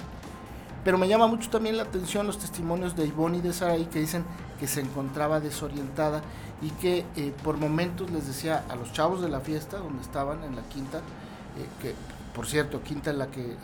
pero 0.84 0.98
me 0.98 1.08
llama 1.08 1.26
mucho 1.26 1.48
también 1.48 1.78
la 1.78 1.84
atención 1.84 2.26
los 2.26 2.38
testimonios 2.38 2.94
de 2.94 3.06
Ivonne 3.06 3.38
y 3.38 3.40
de 3.40 3.54
Sarai 3.54 3.86
que 3.86 4.00
dicen 4.00 4.24
que 4.60 4.66
se 4.66 4.82
encontraba 4.82 5.40
desorientada 5.40 6.22
y 6.60 6.70
que 6.70 7.06
eh, 7.16 7.32
por 7.42 7.56
momentos 7.56 8.10
les 8.10 8.26
decía 8.26 8.64
a 8.68 8.76
los 8.76 8.92
chavos 8.92 9.22
de 9.22 9.30
la 9.30 9.40
fiesta 9.40 9.78
donde 9.78 10.02
estaban 10.02 10.44
en 10.44 10.54
la 10.54 10.62
quinta, 10.62 10.98
eh, 10.98 11.66
que 11.80 11.94
por 12.34 12.46
cierto, 12.46 12.82
quinta 12.82 13.10
en 13.10 13.18
la 13.18 13.28
que 13.28 13.40
eh, 13.40 13.56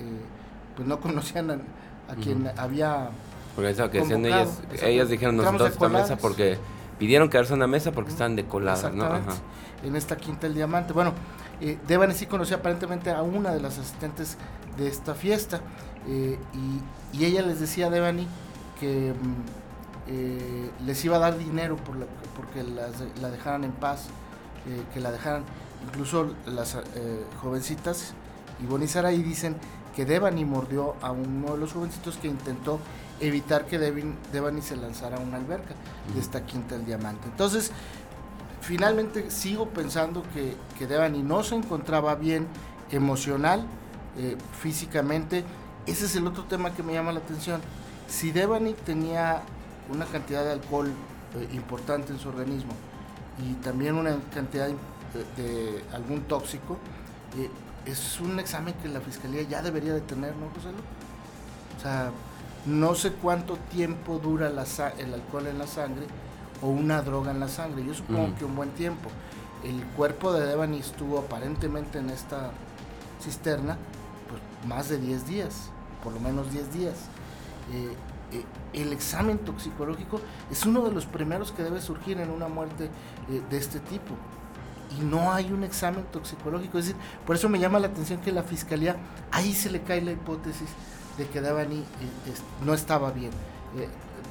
pues 0.74 0.88
no 0.88 0.98
conocían 1.00 1.50
a, 1.50 2.14
quien 2.14 2.50
había... 2.56 3.10
Porque 3.60 3.72
eso 3.72 3.90
que 3.90 4.00
decían 4.00 4.24
ellas, 4.24 4.48
ellas 4.82 5.08
dijeron 5.10 5.36
nosotros 5.36 5.70
esta 5.70 5.88
mesa 5.88 6.16
porque 6.16 6.56
pidieron 6.98 7.28
quedarse 7.28 7.52
en 7.52 7.58
una 7.58 7.66
mesa 7.66 7.92
porque 7.92 8.10
estaban 8.10 8.36
decoladas, 8.36 8.92
¿no? 8.94 9.06
En 9.82 9.96
esta 9.96 10.16
quinta 10.16 10.46
el 10.46 10.54
diamante. 10.54 10.92
Bueno, 10.92 11.12
eh, 11.60 11.78
Devani 11.86 12.14
sí 12.14 12.24
conocía 12.24 12.56
aparentemente 12.56 13.10
a 13.10 13.22
una 13.22 13.52
de 13.52 13.60
las 13.60 13.78
asistentes 13.78 14.38
de 14.78 14.88
esta 14.88 15.14
fiesta 15.14 15.60
eh, 16.08 16.38
y, 16.54 17.22
ella 17.22 17.42
les 17.42 17.60
decía 17.60 17.88
a 17.88 17.90
Devani 17.90 18.26
que 18.78 19.12
mm, 19.12 20.08
eh, 20.08 20.70
les 20.86 21.04
iba 21.04 21.16
a 21.16 21.18
dar 21.18 21.36
dinero 21.36 21.76
por 21.76 21.96
porque 22.34 22.62
la 22.62 23.30
dejaran 23.30 23.64
en 23.64 23.72
paz, 23.72 24.06
eh, 24.66 24.82
que 24.94 25.00
la 25.00 25.12
dejaran. 25.12 25.44
Incluso 25.86 26.34
las 26.46 26.76
jovencitas, 27.42 28.12
Ivonne 28.62 28.84
y 28.84 28.88
Sarai 28.88 29.22
dicen 29.22 29.56
que 29.94 30.04
Devani 30.04 30.44
mordió 30.44 30.94
a 31.02 31.10
uno 31.10 31.52
de 31.52 31.58
los 31.58 31.72
jovencitos 31.72 32.16
que 32.18 32.28
intentó 32.28 32.80
evitar 33.20 33.66
que 33.66 33.78
Devani 33.78 34.62
se 34.62 34.76
lanzara 34.76 35.18
a 35.18 35.20
una 35.20 35.36
alberca 35.36 35.74
de 36.14 36.20
esta 36.20 36.44
quinta 36.44 36.74
el 36.74 36.86
diamante. 36.86 37.28
Entonces, 37.28 37.70
finalmente 38.60 39.30
sigo 39.30 39.68
pensando 39.68 40.22
que, 40.34 40.56
que 40.78 40.86
Devani 40.86 41.22
no 41.22 41.42
se 41.42 41.54
encontraba 41.54 42.14
bien 42.14 42.46
emocional, 42.90 43.66
físicamente, 44.60 45.44
ese 45.86 46.06
es 46.06 46.16
el 46.16 46.26
otro 46.26 46.44
tema 46.44 46.74
que 46.74 46.82
me 46.82 46.92
llama 46.92 47.12
la 47.12 47.20
atención. 47.20 47.60
Si 48.08 48.32
Devani 48.32 48.74
tenía 48.74 49.42
una 49.88 50.04
cantidad 50.06 50.44
de 50.44 50.52
alcohol 50.52 50.92
eh, 51.36 51.48
importante 51.52 52.12
en 52.12 52.18
su 52.18 52.28
organismo 52.28 52.72
y 53.38 53.54
también 53.54 53.94
una 53.94 54.16
cantidad 54.34 54.68
de, 54.68 55.84
algún 55.92 56.22
tóxico, 56.22 56.76
eh, 57.38 57.50
es 57.86 58.20
un 58.20 58.38
examen 58.38 58.74
que 58.74 58.88
la 58.88 59.00
fiscalía 59.00 59.42
ya 59.42 59.62
debería 59.62 59.94
de 59.94 60.00
tener, 60.00 60.34
¿no, 60.36 60.50
José? 60.50 60.68
O 61.76 61.80
sea, 61.80 62.10
no 62.66 62.94
sé 62.94 63.12
cuánto 63.12 63.56
tiempo 63.56 64.18
dura 64.18 64.48
el 64.48 64.58
alcohol 65.14 65.46
en 65.46 65.58
la 65.58 65.66
sangre 65.66 66.06
o 66.62 66.68
una 66.68 67.02
droga 67.02 67.30
en 67.30 67.40
la 67.40 67.48
sangre. 67.48 67.84
Yo 67.84 67.94
supongo 67.94 68.34
que 68.36 68.44
un 68.44 68.54
buen 68.54 68.70
tiempo. 68.70 69.10
El 69.64 69.82
cuerpo 69.96 70.32
de 70.32 70.46
Devani 70.46 70.78
estuvo 70.78 71.18
aparentemente 71.18 71.98
en 71.98 72.10
esta 72.10 72.50
cisterna 73.22 73.76
pues, 74.28 74.40
más 74.68 74.88
de 74.88 74.98
10 74.98 75.26
días, 75.26 75.70
por 76.02 76.12
lo 76.12 76.20
menos 76.20 76.50
10 76.52 76.72
días. 76.72 76.94
Eh, 77.72 77.94
eh, 78.32 78.44
el 78.72 78.92
examen 78.92 79.38
toxicológico 79.38 80.20
es 80.50 80.64
uno 80.64 80.84
de 80.84 80.92
los 80.92 81.06
primeros 81.06 81.52
que 81.52 81.62
debe 81.62 81.80
surgir 81.80 82.20
en 82.20 82.30
una 82.30 82.48
muerte 82.48 82.90
eh, 83.30 83.42
de 83.50 83.56
este 83.56 83.80
tipo. 83.80 84.14
Y 84.98 85.04
no 85.04 85.32
hay 85.32 85.52
un 85.52 85.62
examen 85.62 86.04
toxicológico. 86.12 86.78
Es 86.78 86.86
decir, 86.86 87.00
por 87.26 87.36
eso 87.36 87.48
me 87.48 87.58
llama 87.58 87.78
la 87.78 87.88
atención 87.88 88.20
que 88.20 88.32
la 88.32 88.42
fiscalía, 88.42 88.96
ahí 89.30 89.54
se 89.54 89.70
le 89.70 89.82
cae 89.82 90.00
la 90.02 90.12
hipótesis 90.12 90.68
de 91.18 91.26
que 91.28 91.40
Davani 91.40 91.84
no 92.64 92.74
estaba 92.74 93.10
bien, 93.10 93.30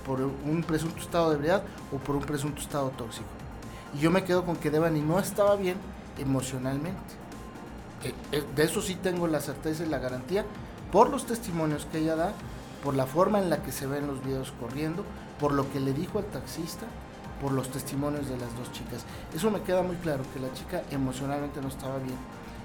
por 0.06 0.22
un 0.22 0.64
presunto 0.64 1.00
estado 1.00 1.30
de 1.30 1.36
ebriedad 1.36 1.64
o 1.94 1.98
por 1.98 2.16
un 2.16 2.24
presunto 2.24 2.62
estado 2.62 2.90
tóxico. 2.92 3.28
Y 3.94 4.00
yo 4.00 4.12
me 4.12 4.24
quedo 4.24 4.46
con 4.46 4.56
que 4.56 4.70
Devani 4.70 5.02
no 5.02 5.20
estaba 5.20 5.56
bien 5.56 5.78
emocionalmente. 6.18 7.00
Eh, 8.04 8.14
eh, 8.32 8.44
de 8.56 8.64
eso 8.64 8.82
sí 8.82 8.96
tengo 8.96 9.28
la 9.28 9.42
certeza 9.42 9.84
y 9.84 9.90
la 9.90 10.00
garantía 10.00 10.46
por 10.92 11.10
los 11.10 11.26
testimonios 11.26 11.86
que 11.92 12.00
ella 12.00 12.16
da, 12.16 12.34
por 12.84 12.96
la 12.96 13.06
forma 13.06 13.40
en 13.40 13.50
la 13.50 13.62
que 13.62 13.72
se 13.72 13.88
ven 13.88 14.08
los 14.08 14.24
videos 14.24 14.54
corriendo, 14.60 15.04
por 15.40 15.52
lo 15.52 15.70
que 15.72 15.80
le 15.80 15.94
dijo 15.94 16.20
al 16.20 16.26
taxista, 16.26 16.86
por 17.42 17.52
los 17.52 17.70
testimonios 17.70 18.28
de 18.28 18.38
las 18.38 18.56
dos 18.58 18.72
chicas. 18.72 19.06
Eso 19.36 19.52
me 19.52 19.62
queda 19.62 19.84
muy 19.84 19.96
claro, 19.98 20.24
que 20.34 20.40
la 20.40 20.52
chica 20.54 20.84
emocionalmente 20.92 21.62
no 21.62 21.68
estaba 21.68 21.98
bien 21.98 22.18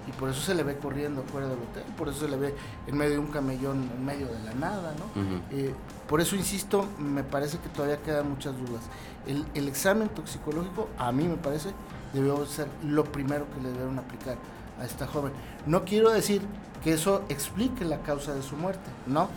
y 0.07 0.13
por 0.13 0.29
eso 0.29 0.41
se 0.41 0.55
le 0.55 0.63
ve 0.63 0.77
corriendo 0.77 1.23
fuera 1.23 1.49
del 1.49 1.59
hotel, 1.59 1.85
por 1.97 2.09
eso 2.09 2.21
se 2.21 2.29
le 2.29 2.37
ve 2.37 2.55
en 2.87 2.97
medio 2.97 3.13
de 3.13 3.19
un 3.19 3.29
camellón, 3.29 3.91
en 3.97 4.05
medio 4.05 4.27
de 4.27 4.43
la 4.45 4.55
nada, 4.55 4.95
¿no? 4.99 5.23
Eh, 5.51 5.75
por 6.09 6.21
eso 6.21 6.37
insisto, 6.37 6.87
me 6.99 7.25
parece 7.25 7.59
que 7.59 7.69
todavía 7.69 8.03
quedan 8.03 8.29
muchas 8.29 8.55
dudas. 8.59 8.83
El, 9.27 9.47
el 9.55 9.69
examen 9.69 10.09
toxicológico, 10.09 10.89
a 10.99 11.11
mí 11.13 11.27
me 11.27 11.37
parece, 11.37 11.71
debió 12.13 12.45
ser 12.47 12.69
lo 12.85 13.05
primero 13.05 13.47
que 13.55 13.61
le 13.63 13.71
debieron 13.71 13.99
aplicar 13.99 14.37
a 14.81 14.85
esta 14.85 15.07
joven. 15.07 15.33
No 15.67 15.85
quiero 15.85 16.11
decir 16.11 16.43
que 16.83 16.93
eso 16.93 17.23
explique 17.29 17.85
la 17.85 18.01
causa 18.03 18.35
de 18.35 18.43
su 18.43 18.57
muerte, 18.57 18.91
no, 19.07 19.29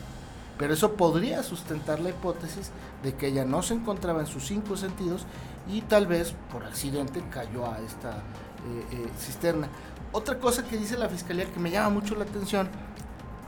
pero 0.57 0.73
eso 0.73 0.93
podría 0.93 1.43
sustentar 1.43 1.99
la 1.99 2.09
hipótesis 2.09 2.71
de 3.03 3.13
que 3.13 3.27
ella 3.27 3.45
no 3.45 3.61
se 3.61 3.75
encontraba 3.75 4.21
en 4.21 4.27
sus 4.27 4.45
cinco 4.45 4.75
sentidos 4.75 5.25
y 5.69 5.81
tal 5.81 6.07
vez 6.07 6.33
por 6.51 6.63
accidente 6.63 7.23
cayó 7.29 7.65
a 7.65 7.79
esta 7.79 8.11
eh, 8.11 8.85
eh, 8.91 9.07
cisterna. 9.19 9.67
Otra 10.11 10.39
cosa 10.39 10.63
que 10.63 10.77
dice 10.77 10.97
la 10.97 11.09
fiscalía 11.09 11.45
que 11.45 11.59
me 11.59 11.71
llama 11.71 11.89
mucho 11.89 12.15
la 12.15 12.23
atención 12.23 12.69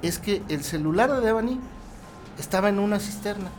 es 0.02 0.20
que 0.20 0.44
el 0.50 0.64
celular 0.64 1.12
de 1.12 1.22
Devani 1.22 1.60
estaba 2.38 2.70
en 2.70 2.80
una 2.80 3.00
cisterna. 3.00 3.50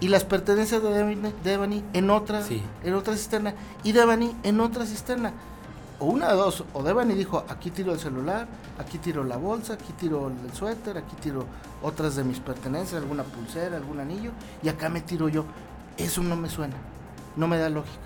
Y 0.00 0.08
las 0.08 0.24
pertenencias 0.24 0.82
de 0.82 1.32
Devani, 1.44 1.84
en 1.92 2.10
otra, 2.10 2.42
en 2.82 2.94
otra 2.94 3.14
cisterna. 3.14 3.54
Y 3.84 3.92
Devani 3.92 4.34
en 4.42 4.60
otra 4.60 4.86
cisterna 4.86 5.32
o 6.00 6.06
una 6.06 6.28
de 6.30 6.34
dos, 6.34 6.64
o 6.72 6.82
Devani 6.82 7.14
dijo, 7.14 7.44
aquí 7.46 7.70
tiro 7.70 7.92
el 7.92 8.00
celular, 8.00 8.48
aquí 8.78 8.96
tiro 8.96 9.22
la 9.22 9.36
bolsa, 9.36 9.74
aquí 9.74 9.92
tiro 9.92 10.28
el 10.28 10.52
suéter, 10.54 10.96
aquí 10.96 11.14
tiro 11.20 11.44
otras 11.82 12.16
de 12.16 12.24
mis 12.24 12.40
pertenencias, 12.40 13.02
alguna 13.02 13.22
pulsera, 13.22 13.76
algún 13.76 14.00
anillo, 14.00 14.30
y 14.62 14.70
acá 14.70 14.88
me 14.88 15.02
tiro 15.02 15.28
yo. 15.28 15.44
Eso 15.98 16.22
no 16.22 16.36
me 16.36 16.48
suena, 16.48 16.74
no 17.36 17.46
me 17.46 17.58
da 17.58 17.68
lógica. 17.68 17.98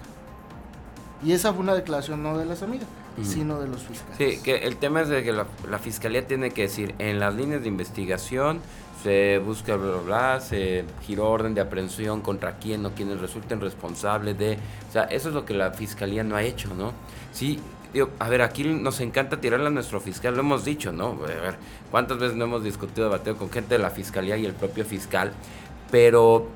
Y 1.23 1.33
esa 1.33 1.53
fue 1.53 1.63
una 1.63 1.75
declaración 1.75 2.21
no 2.21 2.37
de 2.37 2.45
las 2.45 2.65
amigas, 2.65 2.89
sino 3.23 3.61
de 3.61 3.69
los 3.69 3.83
fiscales. 3.83 4.17
Sí, 4.17 4.43
que 4.43 4.57
el 4.67 4.77
tema 4.77 5.03
es 5.03 5.09
de 5.09 5.23
que 5.23 5.33
la, 5.33 5.47
la, 5.71 5.79
fiscalía 5.79 6.27
tiene 6.27 6.51
que 6.51 6.63
decir, 6.63 6.95
en 6.99 7.21
las 7.21 7.35
líneas 7.35 7.63
de 7.63 7.69
investigación 7.69 8.61
se 9.03 9.39
busca, 9.39 9.77
bla, 9.77 9.93
bla, 9.93 10.01
bla, 10.01 10.41
se 10.41 10.85
giró 11.03 11.31
orden 11.31 11.55
de 11.55 11.61
aprehensión 11.61 12.23
contra 12.23 12.57
quién 12.59 12.85
o 12.87 12.91
quienes 12.93 13.21
resulten 13.21 13.61
responsables 13.61 14.39
de... 14.39 14.59
O 14.89 14.93
sea, 14.93 15.05
eso 15.05 15.29
es 15.29 15.35
lo 15.35 15.45
que 15.45 15.53
la 15.53 15.73
fiscalía 15.73 16.25
no 16.25 16.37
ha 16.37 16.43
hecho, 16.43 16.75
¿no? 16.75 16.93
Sí, 17.31 17.61
a 18.19 18.29
ver, 18.29 18.43
aquí 18.43 18.65
nos 18.65 19.01
encanta 19.01 19.41
tirarle 19.41 19.67
a 19.67 19.71
nuestro 19.71 20.01
fiscal, 20.01 20.35
lo 20.35 20.41
hemos 20.41 20.65
dicho, 20.65 20.91
¿no? 20.91 21.19
A 21.23 21.27
ver, 21.27 21.57
¿cuántas 21.91 22.19
veces 22.19 22.37
no 22.37 22.45
hemos 22.45 22.65
discutido, 22.65 23.05
debatido 23.09 23.37
con 23.37 23.51
gente 23.51 23.77
de 23.77 23.83
la 23.83 23.91
fiscalía 23.91 24.37
y 24.37 24.47
el 24.47 24.53
propio 24.53 24.85
fiscal? 24.85 25.33
Pero 25.91 26.49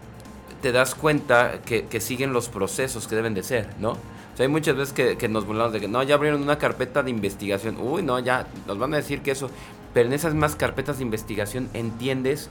te 0.62 0.72
das 0.72 0.94
cuenta 0.94 1.60
que, 1.64 2.00
siguen 2.00 2.32
los 2.32 2.48
procesos 2.48 3.06
que 3.06 3.14
deben 3.14 3.34
de 3.34 3.42
ser, 3.42 3.68
¿no? 3.78 3.96
Sea, 4.38 4.46
hay 4.46 4.52
muchas 4.52 4.76
veces 4.76 5.16
que, 5.18 5.28
nos 5.28 5.46
burlamos 5.46 5.72
de 5.72 5.80
que 5.80 5.88
no, 5.88 6.00
ya 6.04 6.14
abrieron 6.14 6.40
una 6.40 6.58
carpeta 6.58 7.02
de 7.02 7.10
investigación. 7.10 7.76
Uy, 7.80 8.04
no, 8.04 8.20
ya 8.20 8.46
nos 8.68 8.78
van 8.78 8.94
a 8.94 8.98
decir 8.98 9.20
que 9.20 9.32
eso. 9.32 9.50
Pero 9.92 10.06
en 10.06 10.12
esas 10.12 10.32
más 10.32 10.54
carpetas 10.54 10.98
de 10.98 11.02
investigación 11.02 11.68
entiendes 11.74 12.48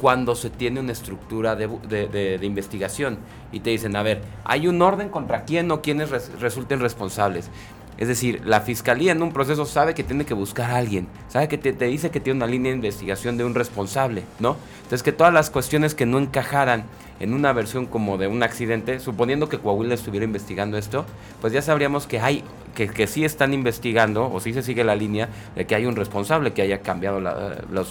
cuando 0.00 0.34
se 0.34 0.48
tiene 0.48 0.80
una 0.80 0.92
estructura 0.92 1.54
de, 1.54 2.38
investigación 2.40 3.18
y 3.52 3.60
te 3.60 3.68
dicen, 3.68 3.94
a 3.94 4.02
ver, 4.02 4.22
hay 4.44 4.68
un 4.68 4.80
orden 4.80 5.10
contra 5.10 5.44
quién 5.44 5.70
o 5.70 5.82
quiénes 5.82 6.08
resulten 6.40 6.80
responsables. 6.80 7.50
Es 7.98 8.08
decir, 8.08 8.40
la 8.46 8.62
fiscalía 8.62 9.12
en 9.12 9.22
un 9.22 9.34
proceso 9.34 9.66
sabe 9.66 9.92
que 9.92 10.04
tiene 10.04 10.24
que 10.24 10.32
buscar 10.32 10.70
a 10.70 10.76
alguien, 10.76 11.08
sabe 11.28 11.48
que 11.48 11.58
te, 11.58 11.72
dice 11.84 12.10
que 12.10 12.20
tiene 12.20 12.38
una 12.38 12.46
línea 12.46 12.70
de 12.72 12.76
investigación 12.76 13.36
de 13.36 13.44
un 13.44 13.54
responsable, 13.54 14.22
¿no? 14.38 14.56
Entonces 14.78 15.02
que 15.02 15.12
todas 15.12 15.34
las 15.34 15.50
cuestiones 15.50 15.94
que 15.94 16.06
no 16.06 16.18
encajaran 16.18 16.84
en 17.20 17.34
una 17.34 17.52
versión 17.52 17.86
como 17.86 18.18
de 18.18 18.26
un 18.26 18.42
accidente, 18.42 19.00
suponiendo 19.00 19.48
que 19.48 19.58
Coahuila 19.58 19.94
estuviera 19.94 20.24
investigando 20.24 20.78
esto, 20.78 21.04
pues 21.40 21.52
ya 21.52 21.62
sabríamos 21.62 22.06
que 22.06 22.20
hay, 22.20 22.44
que, 22.74 22.88
que 22.88 23.06
sí 23.06 23.24
están 23.24 23.54
investigando, 23.54 24.32
o 24.32 24.40
sí 24.40 24.52
se 24.52 24.62
sigue 24.62 24.84
la 24.84 24.94
línea 24.94 25.28
de 25.54 25.66
que 25.66 25.74
hay 25.74 25.86
un 25.86 25.96
responsable 25.96 26.52
que 26.52 26.62
haya 26.62 26.80
cambiado 26.80 27.20
los, 27.20 27.88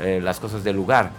eh, 0.00 0.20
las 0.22 0.40
cosas 0.40 0.64
del 0.64 0.76
lugar 0.76 1.10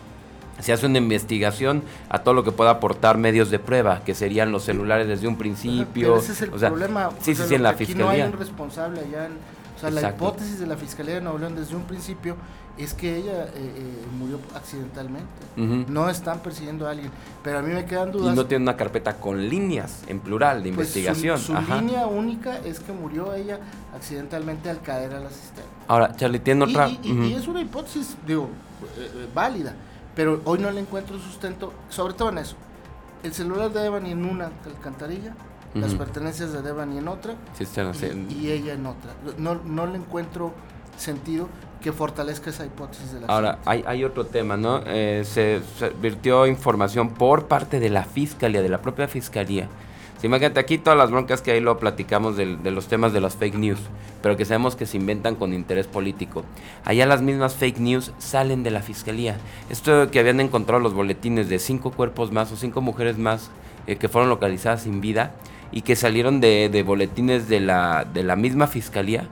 se 0.60 0.74
hace 0.74 0.86
una 0.86 0.98
investigación 0.98 1.84
a 2.10 2.20
todo 2.20 2.34
lo 2.34 2.44
que 2.44 2.52
pueda 2.52 2.72
aportar 2.72 3.18
medios 3.18 3.50
de 3.50 3.60
prueba, 3.60 4.02
que 4.04 4.14
serían 4.14 4.52
los 4.52 4.64
celulares 4.64 5.08
desde 5.08 5.28
un 5.28 5.38
principio. 5.38 6.18
ese 6.18 6.34
es 6.34 6.42
el 6.42 6.50
problema. 6.50 7.12
Sí, 7.22 7.34
sí, 7.34 7.44
sí, 7.48 7.56
en 7.56 7.64
la 7.64 7.74
fiscalía. 7.74 8.06
no 8.06 8.12
hay 8.12 8.22
un 8.22 8.34
responsable 8.34 9.02
allá. 9.02 9.30
o 9.76 9.80
sea, 9.80 9.90
la 9.90 10.10
hipótesis 10.10 10.60
de 10.60 10.68
la 10.68 10.76
Fiscalía 10.76 11.16
de 11.16 11.22
Nuevo 11.22 11.38
León 11.38 11.56
desde 11.56 11.76
un 11.76 11.84
principio 11.84 12.36
es 12.78 12.94
que 12.94 13.18
ella 13.18 13.44
eh, 13.46 13.50
eh, 13.56 14.06
murió 14.18 14.40
accidentalmente. 14.56 15.28
No 15.58 16.10
están 16.10 16.40
persiguiendo 16.40 16.88
a 16.88 16.92
alguien. 16.92 17.12
Pero 17.44 17.60
a 17.60 17.62
mí 17.62 17.74
me 17.74 17.86
quedan 17.86 18.12
dudas. 18.12 18.34
Y 18.34 18.36
no 18.36 18.46
tiene 18.46 18.64
una 18.64 18.78
carpeta 18.78 19.18
con 19.18 19.50
líneas, 19.50 20.04
en 20.08 20.20
plural, 20.20 20.64
de 20.64 20.72
pues 20.72 20.88
investigación. 20.88 21.38
Su, 21.38 21.54
línea 21.54 22.08
única 22.08 22.58
es 22.60 22.80
que 22.80 22.94
murió 22.94 23.34
ella 23.34 23.60
accidentalmente 23.94 24.70
al 24.70 24.82
caer 24.82 25.14
a 25.14 25.20
la 25.20 25.30
cisterna. 25.30 25.70
Ahora, 25.88 26.16
Charlie, 26.16 26.40
tiene 26.40 26.64
otra. 26.64 26.90
Y, 26.90 27.34
es 27.34 27.48
una 27.48 27.62
hipótesis, 27.62 28.16
digo, 28.26 28.50
eh, 28.98 29.28
válida 29.34 29.76
pero 30.20 30.42
hoy 30.44 30.60
no 30.60 30.70
le 30.70 30.82
encuentro 30.82 31.18
sustento, 31.18 31.72
sobre 31.88 32.14
todo 32.14 32.28
en 32.28 32.40
eso. 32.40 32.58
El 33.24 33.34
celular 33.34 33.72
de 33.72 33.86
Evan 33.86 34.06
en 34.06 34.26
una 34.26 34.52
alcantarilla 34.66 35.34
las 35.74 35.94
pertenencias 35.94 36.52
de 36.52 36.62
Devani 36.62 36.98
en 36.98 37.08
otra 37.08 37.36
y, 38.30 38.50
ella 38.50 38.74
en 38.74 38.86
otra. 38.86 39.14
No, 39.38 39.56
no 39.56 39.86
le 39.86 39.98
encuentro 39.98 40.52
sentido 40.98 41.48
que 41.82 41.92
fortalezca 41.92 42.50
esa 42.50 42.66
hipótesis 42.66 43.14
de 43.14 43.22
la 43.22 43.28
Ahora, 43.28 43.60
hay, 43.66 43.84
hay, 43.88 44.04
otro 44.04 44.26
tema, 44.26 44.58
¿no? 44.58 44.82
Eh, 44.86 45.24
se, 45.26 45.62
se, 45.78 45.90
virtió 45.90 46.46
información 46.48 47.10
por 47.10 47.48
parte 47.48 47.80
de 47.80 47.90
la 47.90 48.04
Fiscalía, 48.04 48.62
de 48.62 48.70
la 48.70 48.82
propia 48.82 49.08
Fiscalía, 49.08 49.70
Sí, 50.20 50.28
imagínate, 50.28 50.60
aquí 50.60 50.78
todas 50.78 51.00
las 51.00 51.12
broncas 51.12 51.42
que 51.42 51.52
ahí 51.52 51.62
lo 51.62 51.80
platicamos 51.80 52.36
de, 52.36 52.46
los 52.72 52.88
temas 52.88 53.14
de 53.14 53.22
las 53.22 53.38
fake 53.38 53.56
news, 53.56 53.80
pero 54.22 54.36
que 54.36 54.44
sabemos 54.44 54.76
que 54.76 54.86
se 54.86 54.98
inventan 54.98 55.36
con 55.36 55.54
interés 55.54 55.88
político. 55.88 56.44
Allá 56.84 57.06
las 57.06 57.22
mismas 57.22 57.56
fake 57.56 57.80
news 57.80 58.12
salen 58.18 58.62
de 58.62 58.70
la 58.70 58.82
fiscalía. 58.82 59.38
Esto 59.70 60.12
que 60.12 60.20
habían 60.20 60.42
encontrado 60.42 60.82
los 60.82 60.94
boletines 60.94 61.48
de 61.48 61.58
cinco 61.58 61.92
cuerpos 61.92 62.34
más 62.34 62.52
o 62.52 62.58
cinco 62.58 62.82
mujeres 62.82 63.18
más 63.18 63.50
eh, 63.88 63.96
que 63.96 64.10
fueron 64.10 64.30
localizadas 64.30 64.84
sin 64.84 65.00
vida 65.00 65.32
y 65.72 65.84
que 65.84 65.96
salieron 65.96 66.42
de, 66.42 66.68
de, 66.68 66.84
boletines 66.84 67.48
de 67.48 67.62
la, 67.62 68.04
de 68.04 68.24
la 68.24 68.36
misma 68.36 68.68
fiscalía, 68.68 69.26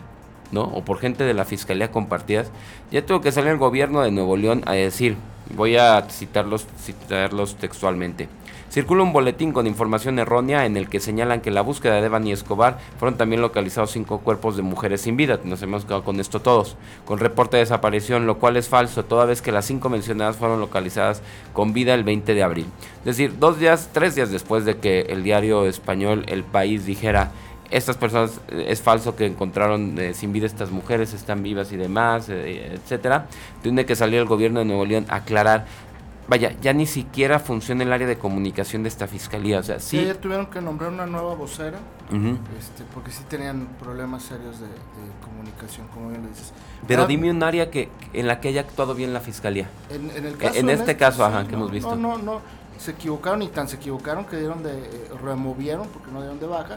¿no? 0.52 0.64
O 0.64 0.84
por 0.84 1.00
gente 1.00 1.24
de 1.24 1.34
la 1.34 1.46
fiscalía 1.46 1.92
compartidas. 1.92 2.52
Ya 2.92 3.06
tuvo 3.06 3.22
que 3.22 3.32
salir 3.32 3.52
el 3.52 3.58
gobierno 3.58 4.02
de 4.02 4.12
Nuevo 4.12 4.38
León 4.38 4.64
a 4.66 4.74
decir, 4.74 5.18
voy 5.56 5.78
a 5.78 6.02
citarlos, 6.10 6.68
citarlos 6.80 7.56
textualmente. 7.56 8.30
Circula 8.70 9.04
un 9.04 9.14
boletín 9.14 9.54
con 9.54 9.66
información 9.66 10.20
errónea 10.20 10.66
en 10.66 10.76
el 10.76 10.90
que 10.90 11.00
señalan 11.00 11.40
que 11.40 11.52
la 11.52 11.62
búsqueda 11.62 11.96
de 11.96 12.02
Devani 12.02 12.34
Escobar 12.34 12.78
fueron 13.00 13.18
también 13.18 13.42
localizados 13.42 13.92
cinco 13.92 14.20
cuerpos 14.20 14.58
de 14.58 14.62
mujeres 14.62 15.02
sin 15.02 15.16
vida. 15.16 15.40
Nos 15.46 15.62
hemos 15.62 15.86
quedado 15.86 16.04
con 16.04 16.20
esto 16.20 16.42
todos. 16.42 16.76
Con 17.06 17.18
reporte 17.18 17.56
de 17.56 17.64
desaparición, 17.64 18.28
lo 18.28 18.40
cual 18.40 18.58
es 18.58 18.68
falso, 18.68 19.06
toda 19.06 19.26
vez 19.26 19.42
que 19.42 19.54
las 19.54 19.66
cinco 19.66 19.88
mencionadas 19.88 20.36
fueron 20.36 20.60
localizadas 20.60 21.22
con 21.54 21.72
vida 21.72 21.94
el 21.94 22.04
20 22.04 22.34
de 22.34 22.44
abril. 22.44 22.66
Es 23.00 23.06
decir, 23.06 23.40
dos 23.40 23.58
días, 23.58 23.90
tres 23.94 24.16
días 24.16 24.32
después 24.32 24.66
de 24.66 24.78
que 24.78 25.02
el 25.10 25.24
diario 25.24 25.66
español 25.66 26.26
El 26.28 26.44
País 26.44 26.86
dijera 26.86 27.32
estas 27.72 27.98
personas 27.98 28.40
eh, 28.50 28.66
es 28.70 28.82
falso 28.82 29.16
que 29.16 29.26
encontraron 29.26 29.98
eh, 30.00 30.14
sin 30.14 30.34
vida 30.34 30.46
estas 30.46 30.72
mujeres, 30.72 31.14
están 31.14 31.44
vivas 31.44 31.72
y 31.72 31.78
demás, 31.78 32.30
eh, 32.30 32.74
etcétera. 32.74 33.28
Tiene 33.62 33.86
que 33.86 33.96
salir 33.96 34.20
el 34.20 34.26
gobierno 34.26 34.60
de 34.60 34.66
Nuevo 34.66 34.86
León 34.86 35.06
a 35.10 35.18
aclarar 35.18 35.66
vaya, 36.28 36.54
ya 36.62 36.74
ni 36.74 36.86
siquiera 36.86 37.40
funciona 37.40 37.84
el 37.84 37.94
área 37.94 38.08
de 38.08 38.18
comunicación 38.18 38.84
de 38.84 38.90
esta 38.90 39.08
fiscalía. 39.08 39.60
O 39.60 39.64
sea, 39.64 39.80
sí. 39.80 39.98
Ayer 39.98 40.18
tuvieron 40.18 40.48
que 40.48 40.62
nombrar 40.62 40.92
una 40.92 41.06
nueva 41.06 41.34
vocera, 41.36 41.80
este, 42.58 42.84
porque 42.94 43.12
sí 43.12 43.24
tenían 43.28 43.68
problemas 43.80 44.24
serios 44.24 44.60
de, 44.60 44.68
comunicación, 45.24 45.88
como 45.88 46.10
bien 46.10 46.24
lo 46.24 46.30
dices. 46.30 46.54
Pero 46.88 47.08
dime 47.08 47.32
un 47.32 47.44
área 47.44 47.70
que 47.72 47.90
en 48.14 48.28
la 48.28 48.40
que 48.40 48.50
haya 48.50 48.62
actuado 48.62 48.94
bien 48.94 49.14
la 49.14 49.22
fiscalía. 49.22 49.70
En, 49.90 50.26
el 50.26 50.38
caso, 50.38 50.60
en, 50.60 50.70
este, 50.70 50.98
caso, 50.98 51.26
ajá, 51.26 51.48
que 51.48 51.56
hemos 51.56 51.72
visto. 51.72 51.96
No, 51.96 52.18
no, 52.18 52.24
no, 52.24 52.42
se 52.78 52.92
equivocaron 52.92 53.42
y 53.42 53.48
tan 53.48 53.68
se 53.68 53.78
equivocaron 53.78 54.26
que 54.26 54.38
dieron 54.38 54.64
de, 54.64 54.78
eh, 54.78 55.10
removieron, 55.24 55.88
porque 55.88 56.12
no 56.12 56.20
dieron 56.22 56.40
de 56.40 56.46
baja, 56.46 56.76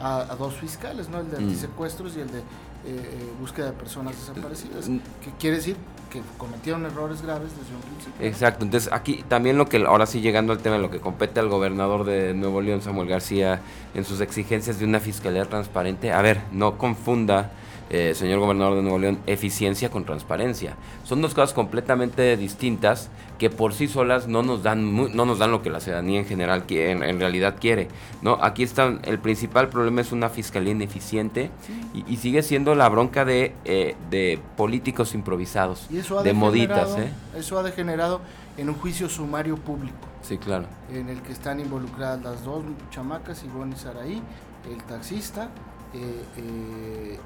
a, 0.00 0.34
dos 0.38 0.54
fiscales, 0.54 1.08
¿no? 1.08 1.20
El 1.20 1.30
de 1.30 1.38
mm. 1.38 1.42
antisecuestros 1.44 2.16
y 2.16 2.20
el 2.20 2.30
de 2.30 2.38
eh, 2.38 2.42
eh, 2.84 3.32
búsqueda 3.40 3.66
de 3.66 3.72
personas 3.72 4.16
desaparecidas. 4.16 4.88
Mm. 4.88 4.98
Que 5.22 5.30
quiere 5.38 5.56
decir 5.56 5.76
que 6.10 6.20
cometieron 6.36 6.84
errores 6.84 7.22
graves 7.22 7.50
desde 7.50 7.74
un 7.74 7.80
principio. 7.80 8.26
Exacto, 8.26 8.64
entonces 8.64 8.92
aquí 8.92 9.24
también 9.28 9.56
lo 9.56 9.66
que, 9.66 9.78
ahora 9.78 10.06
sí 10.06 10.20
llegando 10.20 10.52
al 10.52 10.58
tema 10.58 10.76
de 10.76 10.82
lo 10.82 10.90
que 10.90 11.00
compete 11.00 11.40
al 11.40 11.48
gobernador 11.48 12.04
de 12.04 12.34
Nuevo 12.34 12.60
León, 12.60 12.82
Samuel 12.82 13.08
García, 13.08 13.60
en 13.94 14.04
sus 14.04 14.20
exigencias 14.20 14.78
de 14.78 14.84
una 14.84 15.00
fiscalía 15.00 15.44
transparente, 15.46 16.12
a 16.12 16.20
ver, 16.20 16.40
no 16.52 16.76
confunda 16.76 17.52
eh, 17.92 18.14
señor 18.14 18.40
gobernador 18.40 18.76
de 18.76 18.82
Nuevo 18.82 18.98
León, 18.98 19.18
eficiencia 19.26 19.90
con 19.90 20.04
transparencia. 20.04 20.76
Son 21.04 21.20
dos 21.20 21.34
cosas 21.34 21.52
completamente 21.52 22.38
distintas 22.38 23.10
que 23.38 23.50
por 23.50 23.74
sí 23.74 23.86
solas 23.86 24.28
no 24.28 24.42
nos 24.42 24.62
dan 24.62 24.96
no 25.14 25.26
nos 25.26 25.38
dan 25.38 25.50
lo 25.50 25.60
que 25.60 25.68
la 25.68 25.80
ciudadanía 25.80 26.20
en 26.20 26.26
general 26.26 26.64
en, 26.68 27.20
realidad 27.20 27.56
quiere. 27.60 27.88
No, 28.22 28.38
aquí 28.40 28.62
está 28.62 28.98
el 29.04 29.18
principal 29.18 29.68
problema 29.68 30.00
es 30.00 30.10
una 30.10 30.30
fiscalía 30.30 30.72
ineficiente 30.72 31.50
y, 31.92 32.16
sigue 32.16 32.42
siendo 32.42 32.74
la 32.74 32.88
bronca 32.88 33.26
de, 33.26 33.54
eh, 33.64 33.94
de 34.10 34.40
políticos 34.56 35.14
improvisados, 35.14 35.88
de 35.90 36.32
moditas. 36.32 36.96
¿eh? 36.96 37.12
Eso 37.36 37.58
ha 37.58 37.62
degenerado 37.62 38.22
en 38.56 38.70
un 38.70 38.76
juicio 38.76 39.08
sumario 39.10 39.56
público. 39.56 39.98
Sí, 40.22 40.38
claro. 40.38 40.64
En 40.90 41.08
el 41.08 41.20
que 41.20 41.32
están 41.32 41.60
involucradas 41.60 42.22
las 42.22 42.44
dos 42.44 42.64
chamacas, 42.90 43.44
Ivonne 43.44 43.74
y 43.74 43.78
Saraí, 43.78 44.22
el 44.70 44.82
taxista 44.84 45.50
eh, 45.94 46.24
eh, 46.36 47.18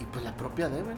y, 0.00 0.04
pues 0.04 0.24
la 0.24 0.36
propia 0.36 0.68
deben. 0.68 0.96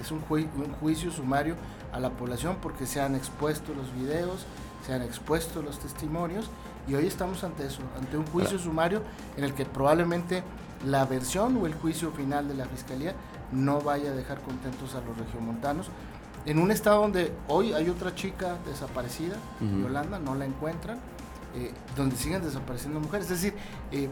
Es 0.00 0.12
un, 0.12 0.22
un, 0.28 0.72
juicio 0.80 1.10
sumario 1.10 1.56
a 1.92 1.98
la 1.98 2.10
población 2.10 2.58
porque 2.62 2.86
se 2.86 3.00
han 3.00 3.16
expuesto 3.16 3.74
los 3.74 3.92
videos, 3.94 4.46
se 4.86 4.92
han 4.92 5.02
expuesto 5.02 5.60
los 5.60 5.80
testimonios 5.80 6.50
y 6.86 6.94
hoy 6.94 7.06
estamos 7.06 7.42
ante 7.42 7.66
eso, 7.66 7.80
ante 7.98 8.16
un 8.16 8.26
juicio 8.26 8.58
sumario 8.58 9.02
en 9.36 9.42
el 9.42 9.54
que 9.54 9.64
probablemente 9.64 10.44
la 10.86 11.04
versión 11.04 11.56
o 11.56 11.66
el 11.66 11.74
juicio 11.74 12.12
final 12.12 12.46
de 12.46 12.54
la 12.54 12.66
fiscalía 12.66 13.14
no 13.50 13.80
vaya 13.80 14.10
a 14.10 14.14
dejar 14.14 14.40
contentos 14.40 14.94
a 14.94 15.00
los 15.00 15.16
regiomontanos. 15.16 15.88
En 16.44 16.58
un 16.58 16.70
estado 16.70 17.02
donde 17.02 17.32
hoy 17.48 17.72
hay 17.72 17.88
otra 17.88 18.14
chica 18.14 18.56
desaparecida, 18.66 19.36
Yolanda, 19.60 20.18
no 20.18 20.34
la 20.34 20.44
encuentran, 20.44 20.98
eh, 21.54 21.72
donde 21.96 22.16
siguen 22.16 22.42
desapareciendo 22.42 22.98
mujeres. 22.98 23.30
Es 23.30 23.42
decir, 23.42 23.54
eh, 23.92 24.08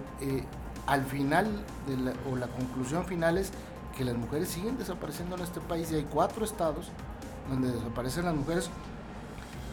al 0.87 1.05
final 1.05 1.47
o 2.31 2.37
la 2.37 2.47
conclusión 2.49 3.05
final 3.05 3.39
es 3.39 3.53
que 3.97 4.05
las 4.05 4.17
mujeres 4.17 4.49
siguen 4.49 4.79
desapareciendo 4.79 5.37
en 5.37 5.43
este 5.43 5.61
país 5.61 5.91
y 5.93 5.97
hay 5.97 6.07
cuatro 6.11 6.45
estados 6.45 6.91
donde 7.49 7.71
desaparecen 7.73 8.25
las 8.25 8.35
mujeres 8.35 8.71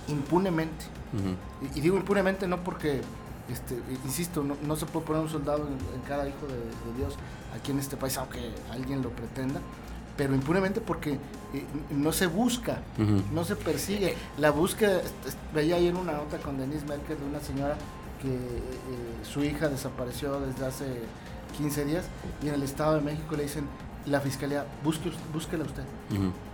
impunemente. 0.07 0.85
y, 1.75 1.81
digo 1.81 1.97
impunemente 1.97 2.47
no 2.47 2.63
porque, 2.63 3.01
este, 3.49 3.75
insisto, 4.05 4.43
no, 4.43 4.75
se 4.75 4.85
puede 4.85 5.05
poner 5.05 5.21
un 5.23 5.29
soldado 5.29 5.67
en, 5.67 6.01
cada 6.07 6.27
hijo 6.27 6.47
de, 6.47 6.97
Dios 6.97 7.15
aquí 7.55 7.71
en 7.71 7.79
este 7.79 7.97
país, 7.97 8.17
aunque 8.17 8.51
alguien 8.71 9.01
lo 9.01 9.09
pretenda, 9.09 9.59
pero 10.15 10.33
impunemente 10.33 10.81
porque 10.81 11.13
eh, 11.53 11.65
no 11.91 12.11
se 12.11 12.27
busca, 12.27 12.79
no 13.31 13.43
se 13.43 13.55
persigue. 13.55 14.15
La 14.37 14.51
búsqueda, 14.51 15.01
veía 15.53 15.75
ayer 15.75 15.95
una 15.95 16.13
nota 16.13 16.37
con 16.37 16.57
Denise 16.57 16.85
Merkel 16.85 17.19
de 17.19 17.25
una 17.25 17.39
señora 17.39 17.77
que 18.21 18.27
eh, 18.27 19.23
su 19.23 19.43
hija 19.43 19.69
desapareció 19.69 20.39
desde 20.39 20.65
hace 20.65 20.85
15 21.57 21.85
días 21.85 22.05
y 22.43 22.49
en 22.49 22.55
el 22.55 22.63
Estado 22.63 22.95
de 22.95 23.01
México 23.01 23.35
le 23.35 23.43
dicen 23.43 23.65
la 24.05 24.21
fiscalía, 24.21 24.65
busque, 24.83 25.11
búsquela 25.33 25.63
usted. 25.63 25.83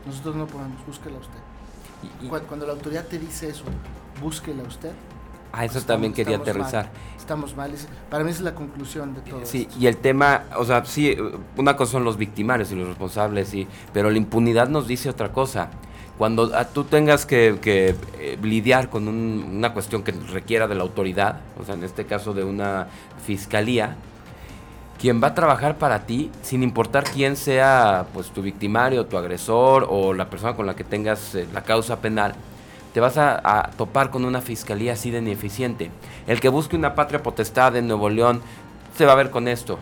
Nosotros 0.06 0.36
no 0.36 0.48
podemos, 0.48 0.86
búsquela 0.86 1.18
usted. 1.18 2.40
cuando, 2.48 2.66
la 2.66 2.74
autoridad 2.74 3.06
te 3.06 3.20
dice 3.20 3.50
eso, 3.50 3.64
búsquela 4.22 4.64
usted. 4.64 4.92
Ah, 5.52 5.66
eso 5.66 5.80
también 5.82 6.14
quería 6.14 6.38
aterrizar. 6.38 6.90
estamos 7.16 7.56
mal. 7.56 7.72
Para 8.10 8.24
mí 8.24 8.32
es 8.32 8.42
la 8.42 8.56
conclusión 8.56 9.14
de 9.14 9.22
todo. 9.22 9.46
Sí, 9.46 9.68
y 9.80 9.86
el 9.86 9.98
tema, 9.98 10.46
o 10.58 10.66
sea, 10.66 10.84
sí, 10.84 11.16
una 11.56 11.76
cosa 11.76 11.92
son 11.92 12.04
los 12.04 12.18
victimarios 12.18 12.72
y 12.72 12.76
los 12.76 12.88
responsables, 12.88 13.50
sí, 13.50 13.68
pero 13.94 14.10
la 14.10 14.18
impunidad 14.18 14.68
nos 14.68 14.88
dice 14.88 15.12
otra 15.12 15.32
cosa 15.32 15.70
cuando 16.18 16.52
ah, 16.54 16.66
tú 16.66 16.84
tengas 16.84 17.26
que, 17.26 17.58
eh, 17.66 18.38
lidiar 18.42 18.90
con 18.90 19.08
una 19.08 19.74
cuestión 19.74 20.04
que 20.04 20.12
requiera 20.12 20.68
de 20.68 20.76
la 20.76 20.84
autoridad, 20.84 21.40
o 21.60 21.66
sea, 21.66 21.76
en 21.76 21.84
este 21.84 22.06
caso 22.06 22.34
de 22.34 22.44
una 22.44 22.88
fiscalía, 23.26 23.96
quien 25.00 25.22
va 25.22 25.30
a 25.30 25.34
trabajar 25.36 25.78
para 25.78 26.06
ti, 26.06 26.32
sin 26.44 26.64
importar 26.64 27.04
quién 27.04 27.36
sea 27.36 28.06
pues 28.14 28.30
tu 28.30 28.42
victimario, 28.42 29.06
tu 29.06 29.18
agresor 29.18 29.88
o 29.90 30.14
la 30.14 30.30
persona 30.30 30.56
con 30.56 30.66
la 30.66 30.76
que 30.76 30.84
tengas 30.84 31.36
eh, 31.36 31.48
la 31.52 31.64
causa 31.64 32.00
penal, 32.00 32.36
te 32.94 33.00
vas 33.00 33.18
a, 33.18 33.42
a, 33.44 33.72
topar 33.72 34.12
con 34.12 34.24
una 34.24 34.40
fiscalía 34.40 34.94
así 34.94 35.10
de 35.10 35.18
ineficiente. 35.18 35.90
El 36.28 36.40
que 36.40 36.50
busque 36.50 36.76
una 36.76 36.94
patria 36.94 37.24
potestad 37.24 37.76
en 37.76 37.88
Nuevo 37.88 38.10
León 38.10 38.42
se 38.96 39.06
va 39.06 39.14
a 39.14 39.16
ver 39.16 39.32
con 39.32 39.48
esto 39.48 39.80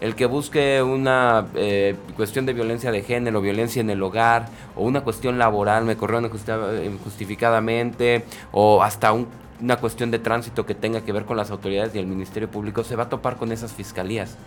el 0.00 0.14
que 0.14 0.26
busque 0.26 0.82
una 0.82 1.46
eh, 1.54 1.94
cuestión 2.16 2.46
de 2.46 2.54
violencia 2.54 2.90
de 2.90 3.02
género, 3.02 3.42
violencia 3.42 3.80
en 3.80 3.90
el 3.90 4.02
hogar, 4.02 4.48
o 4.74 4.84
una 4.84 5.02
cuestión 5.02 5.38
laboral, 5.38 5.84
me 5.84 5.96
corrió 5.96 6.20
injustificadamente, 6.20 8.24
o 8.50 8.82
hasta 8.82 9.12
una 9.12 9.76
cuestión 9.76 10.10
de 10.10 10.18
tránsito 10.18 10.64
que 10.64 10.74
tenga 10.74 11.02
que 11.02 11.12
ver 11.12 11.26
con 11.26 11.36
las 11.36 11.50
autoridades 11.50 11.94
y 11.94 11.98
el 11.98 12.06
Ministerio 12.06 12.50
Público, 12.50 12.82
se 12.82 12.96
va 12.96 13.04
a 13.04 13.08
topar 13.10 13.36
con 13.36 13.52
esas 13.52 13.74
fiscalías. 13.74 14.38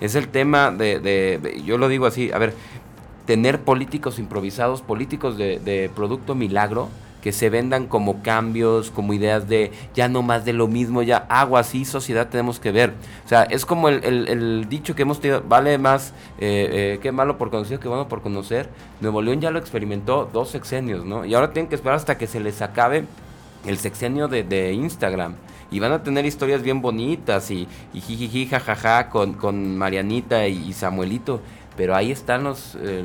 Es 0.00 0.14
el 0.14 0.28
tema 0.28 0.70
de, 0.70 1.62
yo 1.64 1.76
lo 1.76 1.88
digo 1.88 2.06
así, 2.06 2.32
a 2.32 2.38
ver, 2.38 2.54
tener 3.26 3.60
políticos 3.60 4.18
improvisados, 4.18 4.80
políticos 4.80 5.36
de, 5.36 5.58
de 5.58 5.90
producto 5.94 6.34
milagro, 6.34 6.88
que 7.22 7.32
se 7.32 7.48
vendan 7.48 7.86
como 7.86 8.22
cambios, 8.22 8.90
como 8.90 9.14
ideas 9.14 9.48
de 9.48 9.70
ya 9.94 10.08
no 10.08 10.22
más 10.22 10.44
de 10.44 10.52
lo 10.52 10.66
mismo, 10.66 11.02
ya 11.02 11.18
agua 11.28 11.60
así, 11.60 11.84
sociedad 11.84 12.28
tenemos 12.28 12.58
que 12.58 12.72
ver. 12.72 12.92
O 13.24 13.28
sea, 13.28 13.44
es 13.44 13.64
como 13.64 13.88
el, 13.88 14.66
dicho 14.68 14.94
que 14.94 15.02
hemos 15.02 15.20
tenido, 15.20 15.42
vale 15.48 15.78
más 15.78 16.12
eh, 16.38 16.98
eh, 17.02 17.12
malo 17.12 17.38
por 17.38 17.50
conocido 17.50 17.78
que 17.80 17.88
bueno 17.88 18.08
por 18.08 18.20
conocer. 18.22 18.68
Nuevo 19.00 19.22
León 19.22 19.40
ya 19.40 19.50
lo 19.50 19.60
experimentó 19.60 20.28
dos 20.32 20.50
sexenios, 20.50 21.04
¿no? 21.04 21.24
Y 21.24 21.34
ahora 21.34 21.52
tienen 21.52 21.68
que 21.68 21.76
esperar 21.76 21.96
hasta 21.96 22.18
que 22.18 22.26
se 22.26 22.40
les 22.40 22.60
acabe 22.60 23.04
el 23.66 23.78
sexenio 23.78 24.26
de, 24.26 24.72
Instagram. 24.72 25.36
Y 25.70 25.80
van 25.80 25.92
a 25.92 26.02
tener 26.02 26.26
historias 26.26 26.62
bien 26.62 26.82
bonitas 26.82 27.50
y, 27.50 27.66
y 27.94 28.00
jijiji, 28.00 28.46
jajaja 28.46 29.08
con, 29.08 29.32
con 29.34 29.78
Marianita 29.78 30.46
y 30.46 30.70
Samuelito 30.74 31.40
pero 31.76 31.94
ahí 31.94 32.10
están 32.10 32.44
los, 32.44 32.76
eh, 32.80 33.04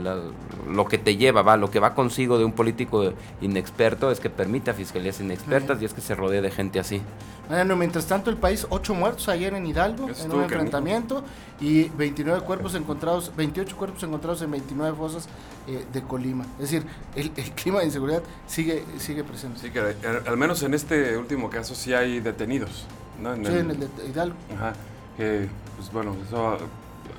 lo 0.69 0.85
que 0.85 0.97
te 0.97 1.15
lleva, 1.15 1.41
va, 1.41 1.57
lo 1.57 1.71
que 1.71 1.79
va 1.79 1.93
consigo 1.95 2.37
de 2.37 2.45
un 2.45 2.51
político 2.51 3.13
inexperto 3.41 4.11
es 4.11 4.19
que 4.19 4.29
permite 4.29 4.71
a 4.71 4.73
fiscalías 4.73 5.19
inexpertas 5.19 5.81
y 5.81 5.85
es 5.85 5.93
que 5.93 6.01
se 6.01 6.15
rodee 6.15 6.41
de 6.41 6.51
gente 6.51 6.79
así. 6.79 7.01
Bueno, 7.47 7.77
mientras 7.77 8.05
tanto 8.07 8.29
el 8.29 8.35
país, 8.35 8.67
ocho 8.69 8.93
muertos 8.93 9.29
ayer 9.29 9.53
en 9.53 9.65
Hidalgo 9.65 10.09
en 10.09 10.31
un 10.31 10.43
enfrentamiento 10.43 11.23
y 11.61 11.87
29 11.89 12.41
cuerpos 12.41 12.75
encontrados, 12.75 13.31
28 13.37 13.77
cuerpos 13.77 14.03
encontrados 14.03 14.41
en 14.41 14.51
29 14.51 14.97
fosas 14.97 15.29
eh, 15.67 15.85
de 15.93 16.01
Colima. 16.01 16.45
Es 16.59 16.71
decir, 16.71 16.85
el, 17.15 17.31
clima 17.31 17.79
de 17.79 17.85
inseguridad 17.85 18.21
sigue, 18.47 18.83
sigue 18.97 19.23
presente. 19.23 19.59
Sí, 19.61 19.71
que 19.71 19.79
al 19.79 20.37
menos 20.37 20.61
en 20.63 20.73
este 20.73 21.17
último 21.17 21.49
caso 21.49 21.73
sí 21.73 21.93
hay 21.93 22.19
detenidos. 22.19 22.85
¿no? 23.21 23.33
En 23.33 23.45
sí, 23.45 23.51
el, 23.53 23.59
en 23.59 23.71
el 23.71 23.79
de 23.79 23.87
Hidalgo. 24.09 24.35
Ajá, 24.53 24.73
que 25.15 25.47
pues 25.77 25.91
bueno, 25.93 26.17
eso 26.27 26.57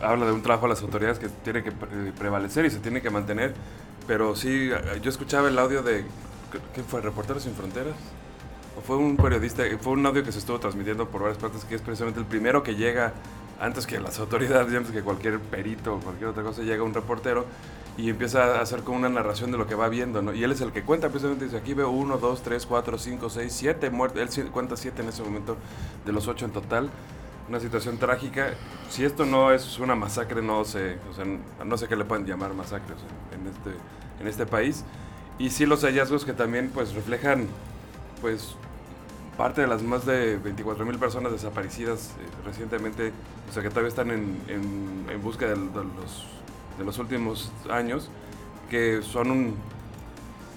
habla 0.00 0.26
de 0.26 0.32
un 0.32 0.42
trabajo 0.42 0.66
a 0.66 0.68
las 0.68 0.82
autoridades 0.82 1.18
que 1.18 1.28
tiene 1.28 1.62
que 1.62 1.72
prevalecer 1.72 2.64
y 2.64 2.70
se 2.70 2.78
tiene 2.78 3.02
que 3.02 3.10
mantener. 3.10 3.54
Pero 4.06 4.34
sí, 4.36 4.70
yo 5.02 5.10
escuchaba 5.10 5.48
el 5.48 5.58
audio 5.58 5.82
de, 5.82 6.04
¿qué 6.74 6.82
fue? 6.82 7.00
¿Reporteros 7.00 7.42
sin 7.42 7.54
Fronteras? 7.54 7.94
¿O 8.78 8.80
fue 8.80 8.96
un 8.96 9.16
periodista? 9.16 9.64
Fue 9.80 9.92
un 9.92 10.06
audio 10.06 10.24
que 10.24 10.32
se 10.32 10.38
estuvo 10.38 10.58
transmitiendo 10.58 11.08
por 11.08 11.22
varias 11.22 11.38
partes, 11.38 11.64
que 11.64 11.74
es 11.74 11.82
precisamente 11.82 12.20
el 12.20 12.26
primero 12.26 12.62
que 12.62 12.74
llega, 12.74 13.12
antes 13.60 13.86
que 13.86 13.98
las 13.98 14.18
autoridades, 14.18 14.74
antes 14.74 14.92
que 14.92 15.02
cualquier 15.02 15.40
perito 15.40 15.96
o 15.96 16.00
cualquier 16.00 16.30
otra 16.30 16.42
cosa, 16.42 16.62
llega 16.62 16.82
un 16.82 16.94
reportero 16.94 17.44
y 17.96 18.08
empieza 18.08 18.58
a 18.58 18.60
hacer 18.60 18.82
como 18.82 18.98
una 18.98 19.08
narración 19.08 19.50
de 19.50 19.58
lo 19.58 19.66
que 19.66 19.74
va 19.74 19.88
viendo, 19.88 20.22
¿no? 20.22 20.32
Y 20.32 20.44
él 20.44 20.52
es 20.52 20.60
el 20.60 20.70
que 20.70 20.82
cuenta, 20.84 21.08
precisamente 21.08 21.46
dice, 21.46 21.56
aquí 21.56 21.74
veo 21.74 21.90
uno, 21.90 22.16
dos, 22.16 22.42
tres, 22.42 22.64
cuatro, 22.64 22.96
cinco, 22.96 23.28
seis, 23.28 23.52
siete 23.52 23.90
muertos, 23.90 24.38
él 24.38 24.50
cuenta 24.50 24.76
siete 24.76 25.02
en 25.02 25.08
ese 25.08 25.24
momento 25.24 25.56
de 26.06 26.12
los 26.12 26.28
ocho 26.28 26.44
en 26.44 26.52
total 26.52 26.88
una 27.48 27.60
situación 27.60 27.98
trágica. 27.98 28.54
Si 28.90 29.04
esto 29.04 29.24
no 29.24 29.52
es 29.52 29.78
una 29.78 29.94
masacre, 29.94 30.42
no 30.42 30.64
sé, 30.64 30.98
o 31.10 31.14
sea, 31.14 31.24
no 31.64 31.78
sé 31.78 31.88
qué 31.88 31.96
le 31.96 32.04
pueden 32.04 32.26
llamar 32.26 32.54
masacre 32.54 32.94
en, 33.32 33.46
este, 33.46 33.70
en 34.20 34.28
este 34.28 34.46
país. 34.46 34.84
Y 35.38 35.50
sí 35.50 35.66
los 35.66 35.82
hallazgos 35.82 36.24
que 36.24 36.32
también 36.32 36.70
pues 36.70 36.94
reflejan 36.94 37.46
pues 38.20 38.56
parte 39.36 39.60
de 39.60 39.68
las 39.68 39.82
más 39.82 40.04
de 40.04 40.36
24 40.36 40.84
mil 40.84 40.98
personas 40.98 41.30
desaparecidas 41.30 42.10
eh, 42.18 42.26
recientemente, 42.44 43.12
o 43.48 43.52
sea 43.52 43.62
que 43.62 43.68
todavía 43.68 43.88
están 43.88 44.10
en, 44.10 44.36
en, 44.48 45.06
en 45.08 45.22
busca 45.22 45.46
de, 45.46 45.54
los, 45.54 46.26
de 46.76 46.84
los 46.84 46.98
últimos 46.98 47.52
años, 47.70 48.10
que 48.68 49.00
son 49.00 49.30
un, 49.30 49.54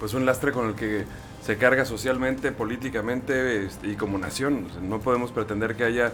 pues 0.00 0.14
un 0.14 0.26
lastre 0.26 0.50
con 0.50 0.68
el 0.68 0.74
que 0.74 1.04
se 1.42 1.56
carga 1.58 1.84
socialmente, 1.84 2.50
políticamente 2.50 3.64
este, 3.66 3.86
y 3.88 3.94
como 3.94 4.18
nación. 4.18 4.66
no 4.82 4.98
podemos 4.98 5.30
pretender 5.30 5.76
que 5.76 5.84
haya 5.84 6.12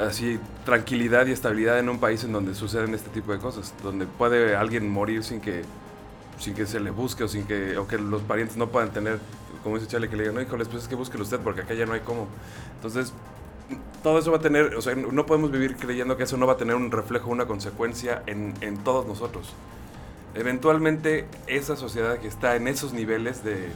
así 0.00 0.38
tranquilidad 0.64 1.26
y 1.26 1.32
estabilidad 1.32 1.78
en 1.78 1.88
un 1.88 1.98
país 1.98 2.24
en 2.24 2.32
donde 2.32 2.54
suceden 2.54 2.94
este 2.94 3.10
tipo 3.10 3.32
de 3.32 3.38
cosas, 3.38 3.74
donde 3.82 4.06
puede 4.06 4.56
alguien 4.56 4.88
morir 4.88 5.24
sin 5.24 5.40
que 5.40 5.62
sin 6.38 6.54
que 6.54 6.66
se 6.66 6.80
le 6.80 6.90
busque 6.90 7.24
o 7.24 7.28
sin 7.28 7.44
que 7.44 7.76
o 7.78 7.86
que 7.86 7.98
los 7.98 8.22
parientes 8.22 8.56
no 8.56 8.68
puedan 8.68 8.90
tener, 8.92 9.18
como 9.62 9.76
dice 9.76 9.88
Charlie, 9.88 10.08
que 10.08 10.16
le 10.16 10.22
digan, 10.24 10.34
no, 10.34 10.42
híjole, 10.42 10.64
pues 10.64 10.84
es 10.84 10.88
que 10.88 10.94
búsquelo 10.94 11.22
usted 11.22 11.38
porque 11.40 11.62
acá 11.62 11.74
ya 11.74 11.86
no 11.86 11.92
hay 11.92 12.00
cómo. 12.00 12.26
Entonces, 12.76 13.12
todo 14.02 14.18
eso 14.18 14.30
va 14.32 14.38
a 14.38 14.40
tener, 14.40 14.74
o 14.74 14.82
sea, 14.82 14.94
no 14.94 15.26
podemos 15.26 15.50
vivir 15.52 15.76
creyendo 15.76 16.16
que 16.16 16.24
eso 16.24 16.36
no 16.36 16.46
va 16.46 16.54
a 16.54 16.56
tener 16.56 16.74
un 16.74 16.90
reflejo, 16.90 17.30
una 17.30 17.46
consecuencia 17.46 18.22
en, 18.26 18.54
en 18.60 18.78
todos 18.78 19.06
nosotros. 19.06 19.52
Eventualmente, 20.34 21.26
esa 21.46 21.76
sociedad 21.76 22.18
que 22.18 22.26
está 22.26 22.56
en 22.56 22.66
esos 22.66 22.92
niveles 22.92 23.44
de, 23.44 23.68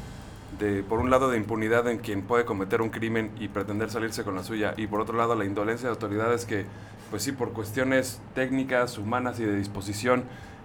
de, 0.59 0.83
por 0.83 0.99
un 1.01 1.11
lado, 1.11 1.31
de 1.31 1.37
impunidad 1.37 1.88
en 1.88 1.99
quien 1.99 2.23
puede 2.23 2.45
cometer 2.45 2.83
un 2.83 2.90
crimen 2.90 3.31
y 3.38 3.49
pretender 3.49 3.90
salirse 3.90 4.25
con 4.25 4.35
la 4.35 4.42
suya, 4.42 4.75
y 4.77 4.87
por 4.87 5.01
otro 5.01 5.16
lado, 5.16 5.35
la 5.35 5.45
indolencia 5.45 5.88
de 5.88 5.95
autoridades 5.95 6.45
que, 6.45 6.66
pues 7.11 7.23
sí, 7.23 7.33
por 7.33 7.53
cuestiones 7.53 8.21
técnicas, 8.35 8.99
humanas 8.99 9.38
y 9.40 9.45
de 9.45 9.57
disposición, 9.57 10.25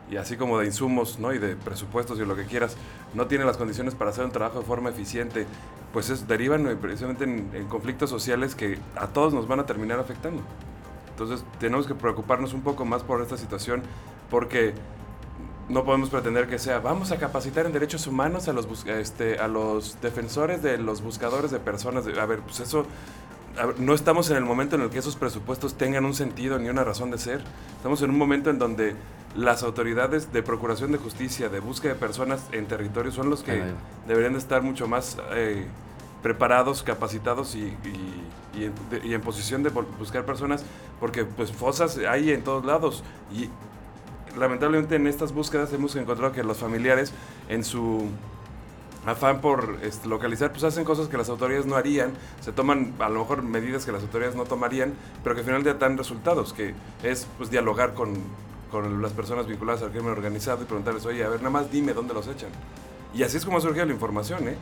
y 0.09 0.17
así 0.17 0.35
como 0.35 0.59
de 0.59 0.65
insumos, 0.65 1.19
¿no? 1.19 1.33
Y 1.33 1.39
de 1.39 1.55
presupuestos 1.55 2.19
y 2.19 2.25
lo 2.25 2.35
que 2.35 2.45
quieras, 2.45 2.75
no 3.13 3.27
tienen 3.27 3.47
las 3.47 3.57
condiciones 3.57 3.95
para 3.95 4.09
hacer 4.09 4.25
un 4.25 4.31
trabajo 4.31 4.59
de 4.59 4.65
forma 4.65 4.89
eficiente, 4.89 5.45
pues 5.93 6.09
es, 6.09 6.27
derivan 6.27 6.77
precisamente 6.81 7.23
en, 7.23 7.49
en 7.53 7.67
conflictos 7.67 8.09
sociales 8.09 8.55
que 8.55 8.77
a 8.95 9.07
todos 9.07 9.33
nos 9.33 9.47
van 9.47 9.59
a 9.59 9.65
terminar 9.65 9.99
afectando. 9.99 10.41
Entonces 11.11 11.45
tenemos 11.59 11.87
que 11.87 11.95
preocuparnos 11.95 12.53
un 12.53 12.61
poco 12.61 12.83
más 12.83 13.03
por 13.03 13.21
esta 13.21 13.37
situación 13.37 13.83
porque 14.29 14.73
no 15.69 15.83
podemos 15.83 16.09
pretender 16.09 16.47
que 16.47 16.59
sea, 16.59 16.79
vamos 16.79 17.11
a 17.11 17.17
capacitar 17.17 17.65
en 17.65 17.71
derechos 17.71 18.07
humanos 18.07 18.47
a 18.47 18.53
los, 18.53 18.67
este, 18.85 19.39
a 19.39 19.47
los 19.47 19.99
defensores 20.01 20.61
de 20.61 20.77
los 20.77 21.01
buscadores 21.01 21.51
de 21.51 21.59
personas. 21.59 22.05
A 22.07 22.25
ver, 22.25 22.39
pues 22.39 22.59
eso, 22.59 22.85
no 23.77 23.93
estamos 23.93 24.29
en 24.29 24.37
el 24.37 24.45
momento 24.45 24.75
en 24.75 24.81
el 24.81 24.89
que 24.89 24.99
esos 24.99 25.15
presupuestos 25.15 25.75
tengan 25.75 26.05
un 26.05 26.13
sentido 26.13 26.59
ni 26.59 26.69
una 26.69 26.83
razón 26.83 27.11
de 27.11 27.17
ser. 27.17 27.41
Estamos 27.77 28.01
en 28.01 28.09
un 28.09 28.17
momento 28.17 28.49
en 28.49 28.59
donde 28.59 28.95
las 29.35 29.63
autoridades 29.63 30.33
de 30.33 30.43
procuración 30.43 30.91
de 30.91 30.97
justicia, 30.97 31.49
de 31.49 31.59
búsqueda 31.59 31.93
de 31.93 31.99
personas 31.99 32.43
en 32.51 32.65
territorio, 32.65 33.11
son 33.11 33.29
los 33.29 33.43
que 33.43 33.61
deberían 34.07 34.33
de 34.33 34.39
estar 34.39 34.61
mucho 34.61 34.87
más 34.87 35.17
eh, 35.33 35.65
preparados, 36.21 36.83
capacitados 36.83 37.55
y, 37.55 37.73
y, 38.53 38.65
en, 38.65 38.73
y, 39.03 39.13
en, 39.13 39.21
posición 39.21 39.63
de 39.63 39.69
buscar 39.69 40.25
personas, 40.25 40.63
porque 40.99 41.23
pues 41.23 41.51
fosas 41.51 41.97
hay 41.97 42.31
en 42.31 42.43
todos 42.43 42.65
lados. 42.65 43.03
Y 43.33 43.49
lamentablemente 44.37 44.95
en 44.95 45.07
estas 45.07 45.33
búsquedas 45.33 45.71
hemos 45.73 45.95
encontrado 45.95 46.31
que 46.33 46.43
los 46.43 46.57
familiares 46.57 47.13
en 47.49 47.63
su 47.63 48.09
afán 49.05 49.41
por 49.41 49.77
este, 49.81 50.07
localizar, 50.07 50.51
pues 50.51 50.63
hacen 50.63 50.83
cosas 50.83 51.07
que 51.07 51.17
las 51.17 51.29
autoridades 51.29 51.65
no 51.65 51.75
harían, 51.75 52.11
se 52.39 52.51
toman 52.51 52.93
a 52.99 53.09
lo 53.09 53.19
mejor 53.19 53.41
medidas 53.41 53.85
que 53.85 53.91
las 53.91 54.03
autoridades 54.03 54.35
no 54.35 54.43
tomarían, 54.45 54.93
pero 55.23 55.35
que 55.35 55.41
al 55.41 55.45
final 55.45 55.79
dan 55.79 55.97
resultados, 55.97 56.53
que 56.53 56.73
es 57.03 57.27
pues 57.37 57.49
dialogar 57.49 57.93
con, 57.93 58.13
con 58.71 59.01
las 59.01 59.11
personas 59.13 59.47
vinculadas 59.47 59.81
al 59.81 59.91
crimen 59.91 60.11
organizado 60.11 60.61
y 60.61 60.65
preguntarles, 60.65 61.05
oye, 61.05 61.23
a 61.23 61.29
ver, 61.29 61.39
nada 61.39 61.49
más 61.49 61.71
dime 61.71 61.93
dónde 61.93 62.13
los 62.13 62.27
echan. 62.27 62.49
Y 63.13 63.23
así 63.23 63.37
es 63.37 63.45
como 63.45 63.57
ha 63.57 63.61
surgido 63.61 63.85
la 63.85 63.93
información, 63.93 64.47
¿eh? 64.47 64.55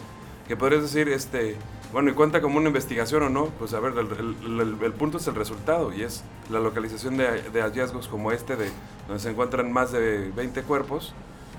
Que 0.49 0.57
podrías 0.57 0.81
decir, 0.81 1.07
este, 1.09 1.57
bueno, 1.93 2.09
y 2.09 2.13
cuenta 2.13 2.41
como 2.41 2.57
una 2.57 2.69
investigación 2.69 3.21
o 3.21 3.29
no, 3.29 3.45
pues 3.59 3.75
a 3.75 3.79
ver, 3.79 3.93
el, 3.95 4.93
punto 4.93 5.19
es 5.19 5.27
el 5.27 5.35
resultado 5.35 5.93
y 5.93 6.01
es 6.01 6.23
la 6.49 6.59
localización 6.59 7.17
de, 7.17 7.61
hallazgos 7.61 8.07
como 8.07 8.31
este, 8.31 8.55
de 8.55 8.71
donde 9.07 9.21
se 9.21 9.29
encuentran 9.29 9.71
más 9.71 9.91
de 9.91 10.31
20 10.35 10.63
cuerpos 10.63 11.13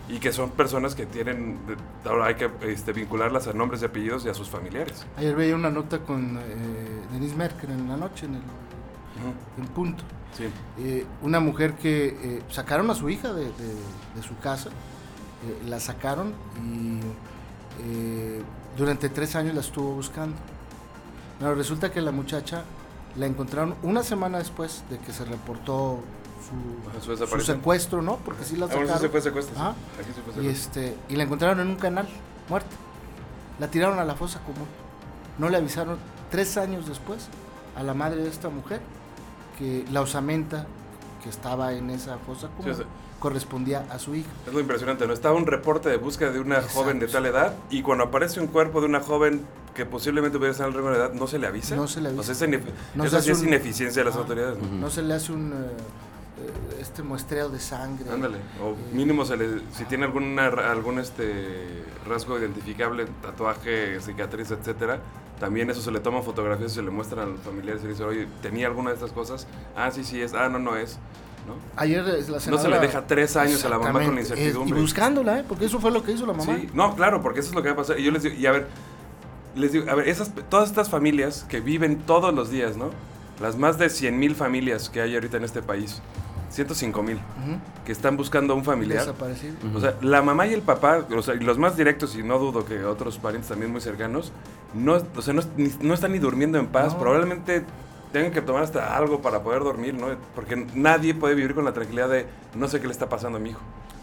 y 0.09 0.19
que 0.19 0.33
son 0.33 0.51
personas 0.51 0.97
que 0.97 1.07
tienen, 1.07 1.57
ahora 2.05 2.27
hay 2.27 2.35
que 2.35 2.51
este, 2.63 2.93
vincularlas 2.93 3.47
a 3.47 3.53
nombres 3.53 3.81
y 3.83 3.85
apellidos 3.85 4.25
y 4.25 4.29
a 4.29 4.35
sus 4.35 4.49
familiares. 4.51 5.07
Ayer 5.17 5.37
veía 5.37 5.55
una 5.55 5.71
nota 5.71 6.01
con 6.01 6.39
eh, 6.39 6.43
Denise 7.13 7.37
Merkel 7.37 7.71
en 7.71 7.89
la 7.89 7.97
noche, 7.97 8.27
en 8.27 8.35
el 8.35 8.43
en 9.57 9.67
punto. 9.69 10.03
Sí. 10.37 10.49
Eh, 10.81 11.07
una 11.23 11.39
mujer 11.39 11.75
que 11.75 12.07
eh, 12.09 12.43
sacaron 12.51 12.91
a 12.91 12.97
su 12.97 13.09
hija 13.09 13.33
de, 13.33 13.53
su 14.21 14.37
casa, 14.39 14.71
la 15.69 15.79
sacaron 15.79 16.35
y 16.61 16.99
durante 18.77 19.09
tres 19.09 19.37
años 19.37 19.55
la 19.55 19.61
estuvo 19.61 19.93
buscando. 19.93 20.37
Pero 21.39 21.55
resulta 21.55 21.91
que 21.91 22.01
la 22.01 22.13
muchacha 22.13 22.65
la 23.17 23.27
encontraron 23.27 23.75
una 23.83 24.03
semana 24.03 24.39
después 24.39 24.85
de 24.91 24.99
que 24.99 25.13
se 25.13 25.25
reportó 25.25 26.01
su, 27.01 27.41
secuestro, 27.43 28.03
¿no? 28.03 28.17
Porque 28.17 28.45
sí 28.45 28.57
la 28.57 28.67
ah, 28.67 28.69
sacaron. 28.69 29.77
y, 30.43 30.47
este, 30.49 30.97
y 31.09 31.17
la 31.17 31.25
encontraron 31.25 31.61
en 31.61 31.69
un 31.69 31.77
canal, 31.77 32.09
muerta. 32.49 32.71
La 33.59 33.69
tiraron 33.69 33.99
a 33.99 34.05
la 34.05 34.15
fosa 34.15 34.41
común. 34.41 34.67
No 35.39 35.49
le 35.49 35.57
avisaron 35.57 35.99
tres 36.31 36.57
años 36.57 36.87
después 36.87 37.29
a 37.77 37.83
la 37.83 37.95
madre 37.95 38.23
de 38.23 38.29
esta 38.29 38.49
mujer 38.49 38.81
que 39.59 39.85
la 39.91 40.01
osamenta 40.01 40.67
que 41.23 41.29
estaba 41.29 41.73
en 41.75 41.91
esa 41.91 42.19
fosa 42.19 42.49
común 42.49 42.75
correspondía 43.21 43.87
a 43.91 44.01
su 44.01 44.17
hija. 44.17 44.31
Es 44.47 44.53
lo 44.53 44.59
impresionante, 44.59 45.07
¿no? 45.07 45.13
Estaba 45.13 45.37
un 45.37 45.47
reporte 45.47 45.89
de 45.89 45.99
búsqueda 45.99 46.33
de 46.33 46.41
una 46.41 46.63
joven 46.63 46.99
de 46.99 47.07
tal 47.07 47.27
edad 47.27 47.55
y 47.71 47.83
cuando 47.83 48.05
aparece 48.05 48.41
un 48.41 48.49
cuerpo 48.49 48.81
de 48.81 48.87
una 48.87 49.01
joven 49.01 49.43
que 49.75 49.87
posiblemente 49.87 50.39
pudiera 50.39 50.53
estar 50.53 50.69
en 50.69 50.75
de 50.75 50.97
edad, 50.97 51.13
¿no 51.13 51.29
se 51.29 51.39
le 51.39 51.47
avisa? 51.47 51.77
No 51.77 51.87
se 51.87 52.01
le 52.01 52.09
avisa. 52.09 52.33
eso 52.33 53.23
sí 53.23 53.31
es 53.31 53.43
ineficiencia 53.45 54.03
de 54.03 54.11
las 54.11 54.17
autoridades. 54.17 54.59
¿no? 54.61 54.91
se 54.91 55.03
le 55.03 55.15
hace 55.15 55.33
un... 55.33 55.53
Eh, 55.53 56.81
este 56.81 57.03
muestreo 57.03 57.51
de 57.51 57.61
sangre. 57.61 58.11
Ándale, 58.11 58.39
o 58.63 58.71
eh, 58.71 58.95
mínimo 58.95 59.27
se 59.27 59.37
le, 59.37 59.61
si 59.75 59.85
tiene 59.85 60.07
alguna, 60.07 60.47
algún 60.47 60.99
este 60.99 61.85
rasgo 62.09 62.39
identificable, 62.39 63.07
tatuaje, 63.21 64.01
cicatriz, 64.01 64.51
etcétera, 64.51 65.01
también 65.39 65.69
eso 65.69 65.83
se 65.83 65.91
le 65.91 66.01
toma 66.01 66.23
fotografías 66.23 66.73
y 66.73 66.75
se 66.77 66.83
le 66.83 66.91
muestran 66.91 67.29
a 67.29 67.31
los 67.33 67.41
familiares 67.41 67.83
y 67.85 67.89
dice, 67.89 68.05
oye, 68.05 68.27
¿tenía 68.43 68.69
alguna 68.69 68.91
de 68.91 68.97
estas 68.97 69.13
cosas? 69.13 69.47
Ah, 69.77 69.91
sí, 69.91 70.03
sí 70.03 70.21
es, 70.23 70.33
ah, 70.33 70.49
no, 70.49 70.59
no 70.59 70.77
es. 70.77 70.99
¿No? 71.47 71.55
Ayer 71.77 72.05
la 72.05 72.41
senadora, 72.41 72.51
No 72.51 72.59
se 72.59 72.69
le 72.69 72.79
deja 72.79 73.07
tres 73.07 73.37
años 73.37 73.65
a 73.65 73.69
la 73.69 73.79
mamá 73.79 74.05
con 74.05 74.15
la 74.15 74.21
incertidumbre. 74.21 74.79
y 74.79 74.83
buscándola, 74.83 75.41
¿eh? 75.41 75.45
porque 75.47 75.67
eso 75.67 75.81
fue 75.81 75.91
lo 75.91 76.03
que 76.03 76.13
hizo 76.13 76.27
la 76.27 76.33
mamá. 76.33 76.57
Sí, 76.57 76.69
no, 76.75 76.95
claro, 76.97 77.23
porque 77.23 77.41
eso 77.41 77.51
es 77.51 77.55
lo 77.55 77.63
que 77.63 77.69
va 77.69 77.75
a 77.75 77.77
pasar. 77.79 77.99
Y 77.99 78.05
yo 78.05 78.11
les 78.11 78.23
digo, 78.23 78.37
y 78.37 78.47
a 78.47 78.53
ver, 78.53 78.69
les 79.55 79.73
digo, 79.73 79.91
a 79.91 79.95
ver, 79.95 80.09
esas, 80.09 80.33
todas 80.49 80.69
estas 80.69 80.89
familias 80.89 81.45
que 81.49 81.61
viven 81.61 81.99
todos 81.99 82.35
los 82.35 82.51
días, 82.51 82.77
¿no? 82.77 82.91
Las 83.41 83.57
más 83.57 83.79
de 83.79 83.89
100 83.89 84.19
mil 84.19 84.35
familias 84.35 84.91
que 84.91 85.01
hay 85.01 85.15
ahorita 85.15 85.39
en 85.39 85.45
este 85.45 85.63
país, 85.63 86.03
105 86.51 87.03
mil, 87.03 87.19
que 87.85 87.93
están 87.93 88.17
buscando 88.17 88.53
a 88.53 88.57
un 88.57 88.65
familiar. 88.65 89.01
Desaparecido. 89.01 89.55
O 89.75 89.81
sea, 89.81 89.97
la 90.03 90.21
mamá 90.21 90.47
y 90.47 90.55
el 90.55 90.63
papá, 90.63 91.07
o 91.17 91.23
sea, 91.23 91.35
los 91.35 91.59
más 91.59 91.77
directos, 91.77 92.17
y 92.17 92.23
no 92.23 92.39
dudo 92.39 92.65
que 92.65 92.85
otros 92.85 93.19
parientes 93.19 93.49
también 93.49 93.73
muy 93.73 93.81
cercanos, 93.81 94.33
no, 94.75 94.99
o 95.17 95.23
sea, 95.23 95.35
no, 95.35 95.95
están 95.95 96.13
ni 96.13 96.19
durmiendo 96.19 96.59
en 96.59 96.67
paz. 96.67 96.95
Probablemente 96.95 97.65
tengan 98.13 98.33
que 98.33 98.43
tomar 98.43 98.63
hasta 98.65 98.97
algo 98.97 99.21
para 99.21 99.43
poder 99.43 99.63
dormir, 99.63 99.95
¿no? 99.95 100.09
Porque 100.35 100.57
nadie 100.75 101.15
puede 101.15 101.35
vivir 101.35 101.55
con 101.55 101.65
la 101.65 101.73
tranquilidad 101.73 102.09
de 102.09 102.27
no 102.55 102.69
sé 102.69 102.81
qué 102.81 102.87
le 102.87 102.93
está 102.93 103.09
pasando 103.09 103.39
a 103.39 103.41
mi 103.41 103.51
hijo. 103.51 103.61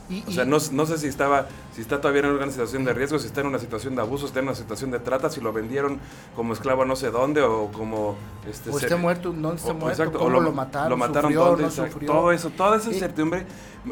Y- 0.09 0.23
O 0.25 0.31
sea, 0.31 0.45
no, 0.45 0.57
no 0.71 0.85
sé 0.85 0.97
si 0.97 1.07
estaba, 1.07 1.47
si 1.75 1.81
está 1.81 1.99
todavía 1.99 2.21
en 2.21 2.27
una 2.29 2.49
situación 2.49 2.85
de 2.85 2.93
riesgo, 2.93 3.19
si 3.19 3.27
está 3.27 3.41
en 3.41 3.47
una 3.47 3.59
situación 3.59 3.93
de 3.95 4.01
abuso, 4.01 4.21
si 4.21 4.27
está 4.27 4.39
en 4.39 4.45
una 4.45 4.55
situación 4.55 4.89
de 4.91 4.99
trata, 4.99 5.29
si 5.29 5.41
lo 5.41 5.51
vendieron 5.51 5.99
como 6.33 6.53
esclavo 6.53 6.83
a 6.83 6.85
no 6.85 6.95
sé 6.95 7.11
dónde 7.11 7.41
o 7.41 7.67
como 7.73 8.15
este 8.49 8.69
o 8.69 8.77
está 8.79 8.95
muerto, 8.95 9.33
¿dónde 9.33 9.57
está 9.57 9.71
o- 9.71 9.73
muerto? 9.73 9.89
exacto, 10.03 10.19
o 10.19 10.23
¿Cómo 10.23 10.39
lo, 10.39 10.53
mataron? 10.53 10.89
Lo 10.91 10.95
mataron 10.97 11.23
¿Sufrió, 11.33 11.43
dónde, 11.45 11.63
no 11.63 11.71
sufrió? 11.71 12.07
todo 12.09 12.31
eso, 12.31 12.49
toda 12.51 12.77
esa 12.77 12.89
incertidumbre. 12.89 13.45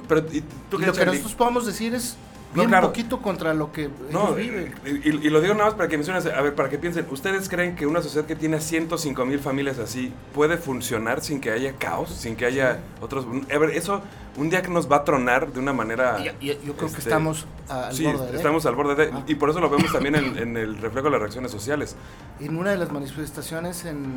Pero 0.08 0.21
y 0.32 0.41
tú 0.69 0.80
Y 0.80 0.86
lo 0.86 0.93
que 0.93 1.06
nosotros 1.06 1.36
podemos 1.36 1.65
decir 1.65 1.93
es 1.93 2.15
No, 2.55 2.61
bien 2.61 2.69
claro. 2.69 2.87
poquito 2.87 3.21
contra 3.21 3.53
lo 3.53 3.71
que 3.71 3.89
No, 4.11 4.35
ellos 4.37 4.37
viven. 4.37 4.73
y, 5.03 5.29
lo 5.29 5.41
digo 5.41 5.53
nada 5.53 5.65
más 5.65 5.73
para 5.75 5.89
que 5.89 5.97
menciones, 5.97 6.25
a 6.25 6.41
ver, 6.41 6.55
para 6.55 6.69
que 6.69 6.77
piensen, 6.77 7.05
¿ustedes 7.11 7.49
creen 7.49 7.75
que 7.75 7.85
una 7.85 8.01
sociedad 8.01 8.25
que 8.25 8.35
tiene 8.35 8.61
105 8.61 9.25
mil 9.25 9.39
familias 9.39 9.77
así 9.77 10.13
puede 10.33 10.57
funcionar 10.57 11.21
sin 11.21 11.41
que 11.41 11.51
haya 11.51 11.73
caos, 11.73 12.09
sin 12.11 12.35
que 12.35 12.45
haya 12.45 12.79
otros... 13.01 13.25
a 13.53 13.57
ver, 13.57 13.71
eso 13.71 14.01
un 14.37 14.49
día 14.49 14.61
que 14.61 14.69
nos 14.69 14.89
va 14.91 14.97
a 14.97 15.03
tronar 15.03 15.51
de 15.51 15.59
una 15.59 15.73
manera... 15.73 16.17
Y- 16.39 16.45
y- 16.49 16.59
yo 16.65 16.75
creo 16.75 16.77
que 16.77 16.85
este, 16.85 16.99
estamos 17.01 17.45
al 17.69 17.93
sí, 17.93 18.05
borde 18.05 18.31
de 18.31 18.37
estamos 18.37 18.65
al 18.65 18.75
borde 18.75 18.95
de... 18.95 19.11
Ah. 19.13 19.23
Y 19.27 19.35
por 19.35 19.49
eso 19.49 19.59
lo 19.59 19.69
vemos 19.69 19.91
también 19.91 20.15
en, 20.15 20.37
en 20.37 20.57
el 20.57 20.77
reflejo 20.77 21.05
de 21.07 21.11
las 21.11 21.19
reacciones 21.21 21.51
sociales. 21.51 21.95
En 22.39 22.57
una 22.57 22.71
de 22.71 22.77
las 22.77 22.91
manifestaciones 22.91 23.85
en, 23.85 24.13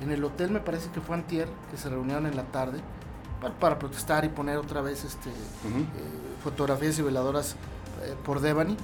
en 0.00 0.10
el 0.10 0.24
hotel, 0.24 0.50
me 0.50 0.60
parece 0.60 0.90
que 0.90 1.00
fue 1.00 1.14
Antier, 1.14 1.48
que 1.70 1.76
se 1.76 1.88
reunieron 1.90 2.26
en 2.26 2.36
la 2.36 2.44
tarde 2.44 2.80
para, 3.40 3.54
para 3.54 3.78
protestar 3.78 4.24
y 4.24 4.28
poner 4.28 4.56
otra 4.58 4.80
vez 4.82 5.04
este, 5.04 5.28
eh, 5.30 5.32
fotografías 6.42 6.98
y 6.98 7.02
veladoras 7.02 7.56
eh, 8.04 8.14
por 8.24 8.40
Devani. 8.40 8.76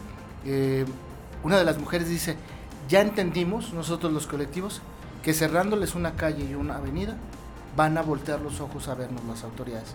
Eh, 0.45 0.85
una 1.43 1.57
de 1.59 1.65
las 1.65 1.79
mujeres 1.79 2.09
dice, 2.09 2.37
ya 2.89 3.01
entendimos 3.01 3.73
nosotros 3.73 4.13
los 4.13 4.27
colectivos 4.27 4.81
que 5.23 5.35
cerrándoles 5.35 5.95
una 5.95 6.13
calle 6.15 6.45
y 6.45 6.55
una 6.55 6.77
avenida 6.77 7.17
van 7.77 7.99
a 7.99 8.03
voltear 8.03 8.41
los 8.41 8.61
ojos 8.61 8.89
a 8.89 8.95
vernos 8.95 9.23
las 9.25 9.43
autoridades. 9.45 9.95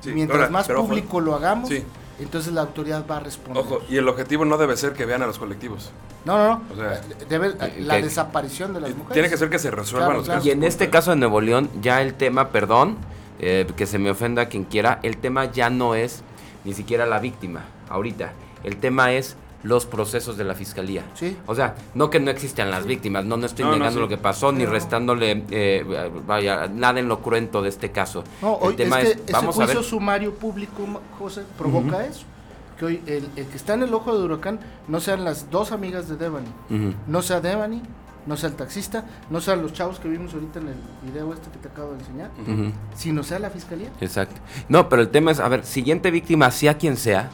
Sí, 0.00 0.12
Mientras 0.12 0.38
ahora, 0.40 0.50
más 0.50 0.66
pero 0.66 0.78
ojo, 0.80 0.88
público 0.88 1.20
lo 1.20 1.34
hagamos, 1.34 1.68
Sí. 1.68 1.84
entonces 2.18 2.52
la 2.54 2.62
autoridad 2.62 3.04
va 3.08 3.18
a 3.18 3.20
responder. 3.20 3.62
Ojo, 3.62 3.82
y 3.88 3.98
el 3.98 4.08
objetivo 4.08 4.44
no 4.46 4.56
debe 4.56 4.76
ser 4.76 4.94
que 4.94 5.04
vean 5.04 5.22
a 5.22 5.26
los 5.26 5.38
colectivos. 5.38 5.90
No, 6.24 6.38
no, 6.38 6.48
no. 6.48 6.62
O 6.72 6.76
sea, 6.76 7.00
Debe- 7.28 7.54
eh, 7.60 7.80
la 7.82 7.96
que- 7.96 8.02
desaparición 8.04 8.72
de 8.72 8.80
las 8.80 8.90
mujeres. 8.90 9.12
Tiene 9.12 9.28
que 9.28 9.36
ser 9.36 9.50
que 9.50 9.58
se 9.58 9.70
resuelvan 9.70 10.08
Claro, 10.08 10.18
los 10.20 10.24
claro. 10.26 10.38
casos. 10.40 10.48
Y 10.48 10.50
en 10.52 10.64
este 10.64 10.88
caso 10.90 11.10
de 11.10 11.16
Nuevo 11.16 11.40
León, 11.42 11.68
ya 11.82 12.00
el 12.02 12.14
tema, 12.14 12.48
perdón, 12.48 12.96
eh, 13.38 13.66
que 13.76 13.86
se 13.86 13.98
me 13.98 14.10
ofenda 14.10 14.46
quien 14.46 14.64
quiera, 14.64 14.98
el 15.02 15.18
tema 15.18 15.44
ya 15.46 15.68
no 15.70 15.94
es 15.94 16.22
ni 16.64 16.72
siquiera 16.74 17.06
la 17.06 17.18
víctima, 17.18 17.64
ahorita. 17.88 18.32
El 18.64 18.76
tema 18.76 19.12
es 19.12 19.36
los 19.62 19.84
procesos 19.84 20.36
de 20.38 20.44
la 20.44 20.54
fiscalía. 20.54 21.02
Sí. 21.14 21.36
O 21.46 21.54
sea, 21.54 21.74
no 21.94 22.08
que 22.08 22.18
no 22.18 22.30
existan 22.30 22.70
las 22.70 22.86
víctimas, 22.86 23.24
no, 23.26 23.36
no 23.36 23.44
estoy 23.46 23.64
No, 23.64 23.72
no, 23.72 23.76
negando 23.78 23.98
sí. 23.98 24.02
lo 24.02 24.08
que 24.08 24.16
pasó, 24.16 24.52
ni 24.52 24.64
restándole, 24.64 25.44
eh, 25.50 25.84
vaya, 26.26 26.66
nada 26.66 26.98
en 27.00 27.08
lo 27.08 27.20
cruento 27.20 27.60
de 27.60 27.68
este 27.68 27.90
caso. 27.90 28.24
No, 28.40 28.58
el 28.62 28.68
hoy 28.68 28.76
tema 28.76 29.00
es 29.00 29.08
que 29.08 29.12
es, 29.12 29.20
ese 29.24 29.32
vamos 29.32 29.54
a 29.56 29.64
juicio 29.64 29.80
ver, 29.80 29.84
sumario 29.84 30.34
público, 30.34 31.02
José, 31.18 31.42
provoca 31.58 32.06
eso. 32.06 32.24
Que 32.78 32.86
hoy 32.86 33.02
el, 33.06 33.28
el 33.36 33.46
que 33.46 33.56
está 33.56 33.74
en 33.74 33.82
el 33.82 33.92
ojo 33.92 34.16
de 34.16 34.24
huracán 34.24 34.60
no 34.88 35.00
sean 35.00 35.22
las 35.24 35.50
dos 35.50 35.70
amigas 35.72 36.08
de 36.08 36.16
Devani, 36.16 36.48
no 37.06 37.20
sea 37.20 37.42
Devani, 37.42 37.82
no 38.26 38.36
sea 38.36 38.48
el 38.50 38.54
taxista, 38.56 39.04
no 39.30 39.40
sean 39.40 39.62
los 39.62 39.72
chavos 39.72 39.98
que 39.98 40.08
vimos 40.08 40.34
ahorita 40.34 40.58
en 40.60 40.68
el 40.68 40.74
video 41.10 41.32
este 41.32 41.50
que 41.50 41.58
te 41.58 41.68
acabo 41.68 41.92
de 41.92 42.00
enseñar, 42.00 42.30
sino 42.94 43.22
sea 43.22 43.38
la 43.38 43.50
fiscalía. 43.50 43.88
Exacto. 44.00 44.36
No, 44.68 44.88
pero 44.88 45.02
el 45.02 45.08
tema 45.08 45.30
es, 45.30 45.40
a 45.40 45.48
ver, 45.48 45.64
siguiente 45.64 46.10
víctima, 46.10 46.50
sea 46.50 46.74
quien 46.78 46.96
sea, 46.96 47.30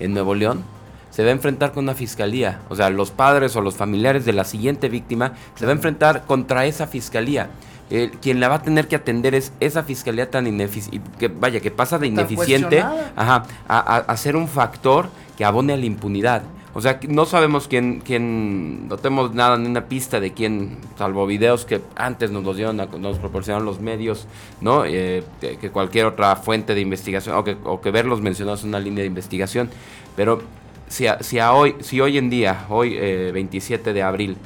en 0.00 0.12
Nuevo 0.12 0.34
León, 0.34 0.62
se 1.10 1.22
va 1.22 1.30
a 1.30 1.32
enfrentar 1.32 1.72
con 1.72 1.84
una 1.84 1.94
fiscalía. 1.94 2.60
O 2.68 2.76
sea, 2.76 2.90
los 2.90 3.10
padres 3.10 3.56
o 3.56 3.60
los 3.62 3.76
familiares 3.76 4.24
de 4.26 4.32
la 4.34 4.44
siguiente 4.44 4.88
víctima 4.90 5.32
se 5.54 5.64
va 5.64 5.72
a 5.72 5.74
enfrentar 5.74 6.24
contra 6.26 6.66
esa 6.66 6.86
fiscalía. 6.86 7.48
Eh, 7.88 8.10
quien 8.20 8.40
la 8.40 8.48
va 8.48 8.56
a 8.56 8.62
tener 8.62 8.88
que 8.88 8.96
atender 8.96 9.34
es 9.36 9.52
esa 9.60 9.84
fiscalía 9.84 10.28
tan 10.30 10.46
ineficiente, 10.48 11.08
que 11.18 11.28
vaya, 11.28 11.60
que 11.60 11.70
pasa 11.70 11.98
de 11.98 12.08
ineficiente 12.08 12.80
ajá, 13.14 13.44
a, 13.68 13.78
a- 13.78 13.98
a 13.98 14.16
ser 14.16 14.34
un 14.34 14.48
factor 14.48 15.08
que 15.38 15.44
abone 15.44 15.72
a 15.72 15.76
la 15.76 15.86
impunidad. 15.86 16.42
O 16.76 16.80
sea, 16.82 17.00
no 17.08 17.24
sabemos 17.24 17.68
quién, 17.68 18.02
quién, 18.04 18.86
no 18.86 18.98
tenemos 18.98 19.34
nada, 19.34 19.56
ni 19.56 19.66
una 19.66 19.86
pista 19.86 20.20
de 20.20 20.34
quién, 20.34 20.76
salvo 20.98 21.26
videos 21.26 21.64
que 21.64 21.80
antes 21.94 22.30
nos 22.30 22.44
los 22.44 22.54
dieron, 22.54 22.76
nos 22.76 23.18
proporcionaron 23.18 23.64
los 23.64 23.80
medios, 23.80 24.26
¿no? 24.60 24.84
Eh, 24.84 25.24
que, 25.40 25.56
que 25.56 25.70
cualquier 25.70 26.04
otra 26.04 26.36
fuente 26.36 26.74
de 26.74 26.82
investigación, 26.82 27.34
o 27.34 27.44
que, 27.44 27.56
o 27.64 27.80
que 27.80 27.90
verlos 27.90 28.20
mencionados 28.20 28.62
en 28.62 28.68
una 28.68 28.78
línea 28.80 29.00
de 29.00 29.06
investigación. 29.06 29.70
Pero 30.16 30.42
si, 30.86 31.06
a- 31.06 31.22
si, 31.22 31.38
a 31.38 31.54
hoy, 31.54 31.76
si 31.80 31.98
hoy 32.02 32.18
en 32.18 32.28
día, 32.28 32.66
hoy 32.68 32.94
eh, 32.98 33.30
27 33.32 33.94
de 33.94 34.02
abril, 34.02 34.36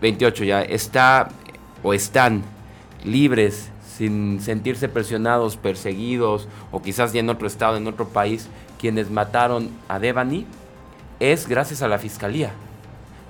28 0.00 0.42
ya, 0.42 0.62
está 0.62 1.28
o 1.84 1.94
están 1.94 2.42
libres, 3.04 3.70
sin 3.96 4.40
sentirse 4.40 4.88
presionados, 4.88 5.56
perseguidos, 5.56 6.48
o 6.72 6.82
quizás 6.82 7.12
ya 7.12 7.20
en 7.20 7.30
otro 7.30 7.46
estado, 7.46 7.76
en 7.76 7.86
otro 7.86 8.08
país, 8.08 8.48
quienes 8.80 9.08
mataron 9.08 9.70
a 9.88 10.00
Devani, 10.00 10.46
es 11.20 11.48
gracias 11.48 11.82
a 11.82 11.88
la 11.88 11.98
fiscalía. 11.98 12.50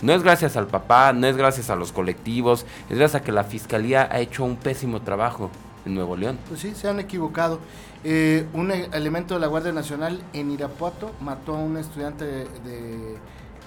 No 0.03 0.12
es 0.12 0.23
gracias 0.23 0.57
al 0.57 0.66
papá, 0.66 1.12
no 1.12 1.27
es 1.27 1.37
gracias 1.37 1.70
a 1.70 1.77
los 1.77 1.92
colectivos, 1.92 2.66
es 2.90 2.99
gracias 2.99 3.23
a 3.23 3.25
que 3.25 3.33
la 3.33 3.44
fiscalía 3.44 4.09
ha 4.11 4.18
hecho 4.20 4.44
un 4.44 4.57
pésimo 4.57 5.01
trabajo 5.01 5.51
en 5.87 5.94
Nuevo 5.94 6.16
León. 6.16 6.38
Pues 6.49 6.61
sí, 6.61 6.75
se 6.75 6.88
han 6.88 7.01
equivocado. 7.01 7.59
Eh, 8.03 8.47
un 8.53 8.70
e- 8.70 8.88
elemento 8.92 9.33
de 9.35 9.40
la 9.40 9.47
Guardia 9.47 9.73
Nacional 9.73 10.23
en 10.35 10.51
Irapuato 10.51 11.12
mató 11.23 11.55
a 11.57 11.59
un 11.59 11.79
estudiante 11.79 12.25
de, 12.27 12.44
de, 12.44 13.14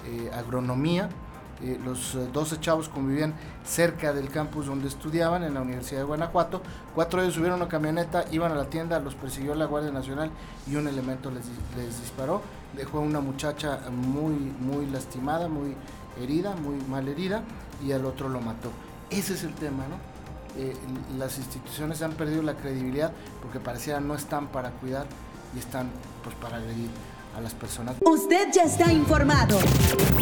eh, 0.06 0.30
agronomía. 0.32 1.08
Eh, 1.62 1.78
los 1.84 2.14
eh, 2.14 2.28
12 2.32 2.60
chavos 2.60 2.88
convivían 2.88 3.34
cerca 3.64 4.12
del 4.12 4.30
campus 4.30 4.66
donde 4.66 4.88
estudiaban, 4.88 5.42
en 5.42 5.54
la 5.54 5.62
Universidad 5.62 6.00
de 6.00 6.06
Guanajuato. 6.06 6.62
Cuatro 6.94 7.20
de 7.20 7.26
ellos 7.26 7.36
subieron 7.36 7.60
una 7.60 7.68
camioneta, 7.68 8.24
iban 8.30 8.52
a 8.52 8.54
la 8.54 8.66
tienda, 8.66 8.98
los 9.00 9.14
persiguió 9.14 9.54
la 9.54 9.66
Guardia 9.66 9.90
Nacional 9.90 10.30
y 10.66 10.76
un 10.76 10.88
elemento 10.88 11.30
les, 11.30 11.44
les 11.76 12.00
disparó. 12.00 12.42
Dejó 12.76 12.98
a 12.98 13.00
una 13.00 13.20
muchacha 13.20 13.80
muy, 13.90 14.34
muy 14.34 14.86
lastimada, 14.86 15.48
muy 15.48 15.74
herida, 16.22 16.54
muy 16.56 16.76
mal 16.88 17.08
herida, 17.08 17.42
y 17.84 17.92
al 17.92 18.04
otro 18.04 18.28
lo 18.28 18.40
mató. 18.40 18.70
Ese 19.10 19.34
es 19.34 19.42
el 19.44 19.54
tema, 19.54 19.84
¿no? 19.88 20.18
eh, 20.58 20.74
las 21.18 21.38
instituciones 21.38 22.02
han 22.02 22.12
perdido 22.12 22.42
la 22.42 22.54
credibilidad 22.54 23.12
porque 23.42 23.60
pareciera 23.60 24.00
no 24.00 24.14
están 24.14 24.48
para 24.48 24.70
cuidar 24.70 25.06
y 25.54 25.58
están 25.58 25.88
pues 26.22 26.34
para 26.36 26.56
agredir 26.56 26.90
a 27.38 27.40
las 27.40 27.54
personas. 27.54 27.96
Usted 28.04 28.48
ya 28.52 28.64
está 28.64 28.92
informado. 28.92 29.58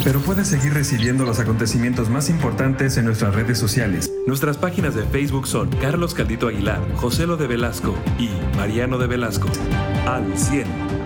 Pero 0.03 0.19
puedes 0.21 0.47
seguir 0.47 0.73
recibiendo 0.73 1.25
los 1.25 1.39
acontecimientos 1.39 2.09
más 2.09 2.29
importantes 2.29 2.97
en 2.97 3.05
nuestras 3.05 3.33
redes 3.35 3.57
sociales. 3.57 4.11
Nuestras 4.27 4.57
páginas 4.57 4.95
de 4.95 5.03
Facebook 5.03 5.47
son 5.47 5.69
Carlos 5.81 6.13
Caldito 6.13 6.47
Aguilar, 6.47 6.79
José 6.95 7.27
Lo 7.27 7.35
de 7.37 7.47
Velasco 7.47 7.95
y 8.19 8.29
Mariano 8.55 8.97
de 8.97 9.07
Velasco. 9.07 9.47
Al 10.05 10.37
100. 10.37 10.96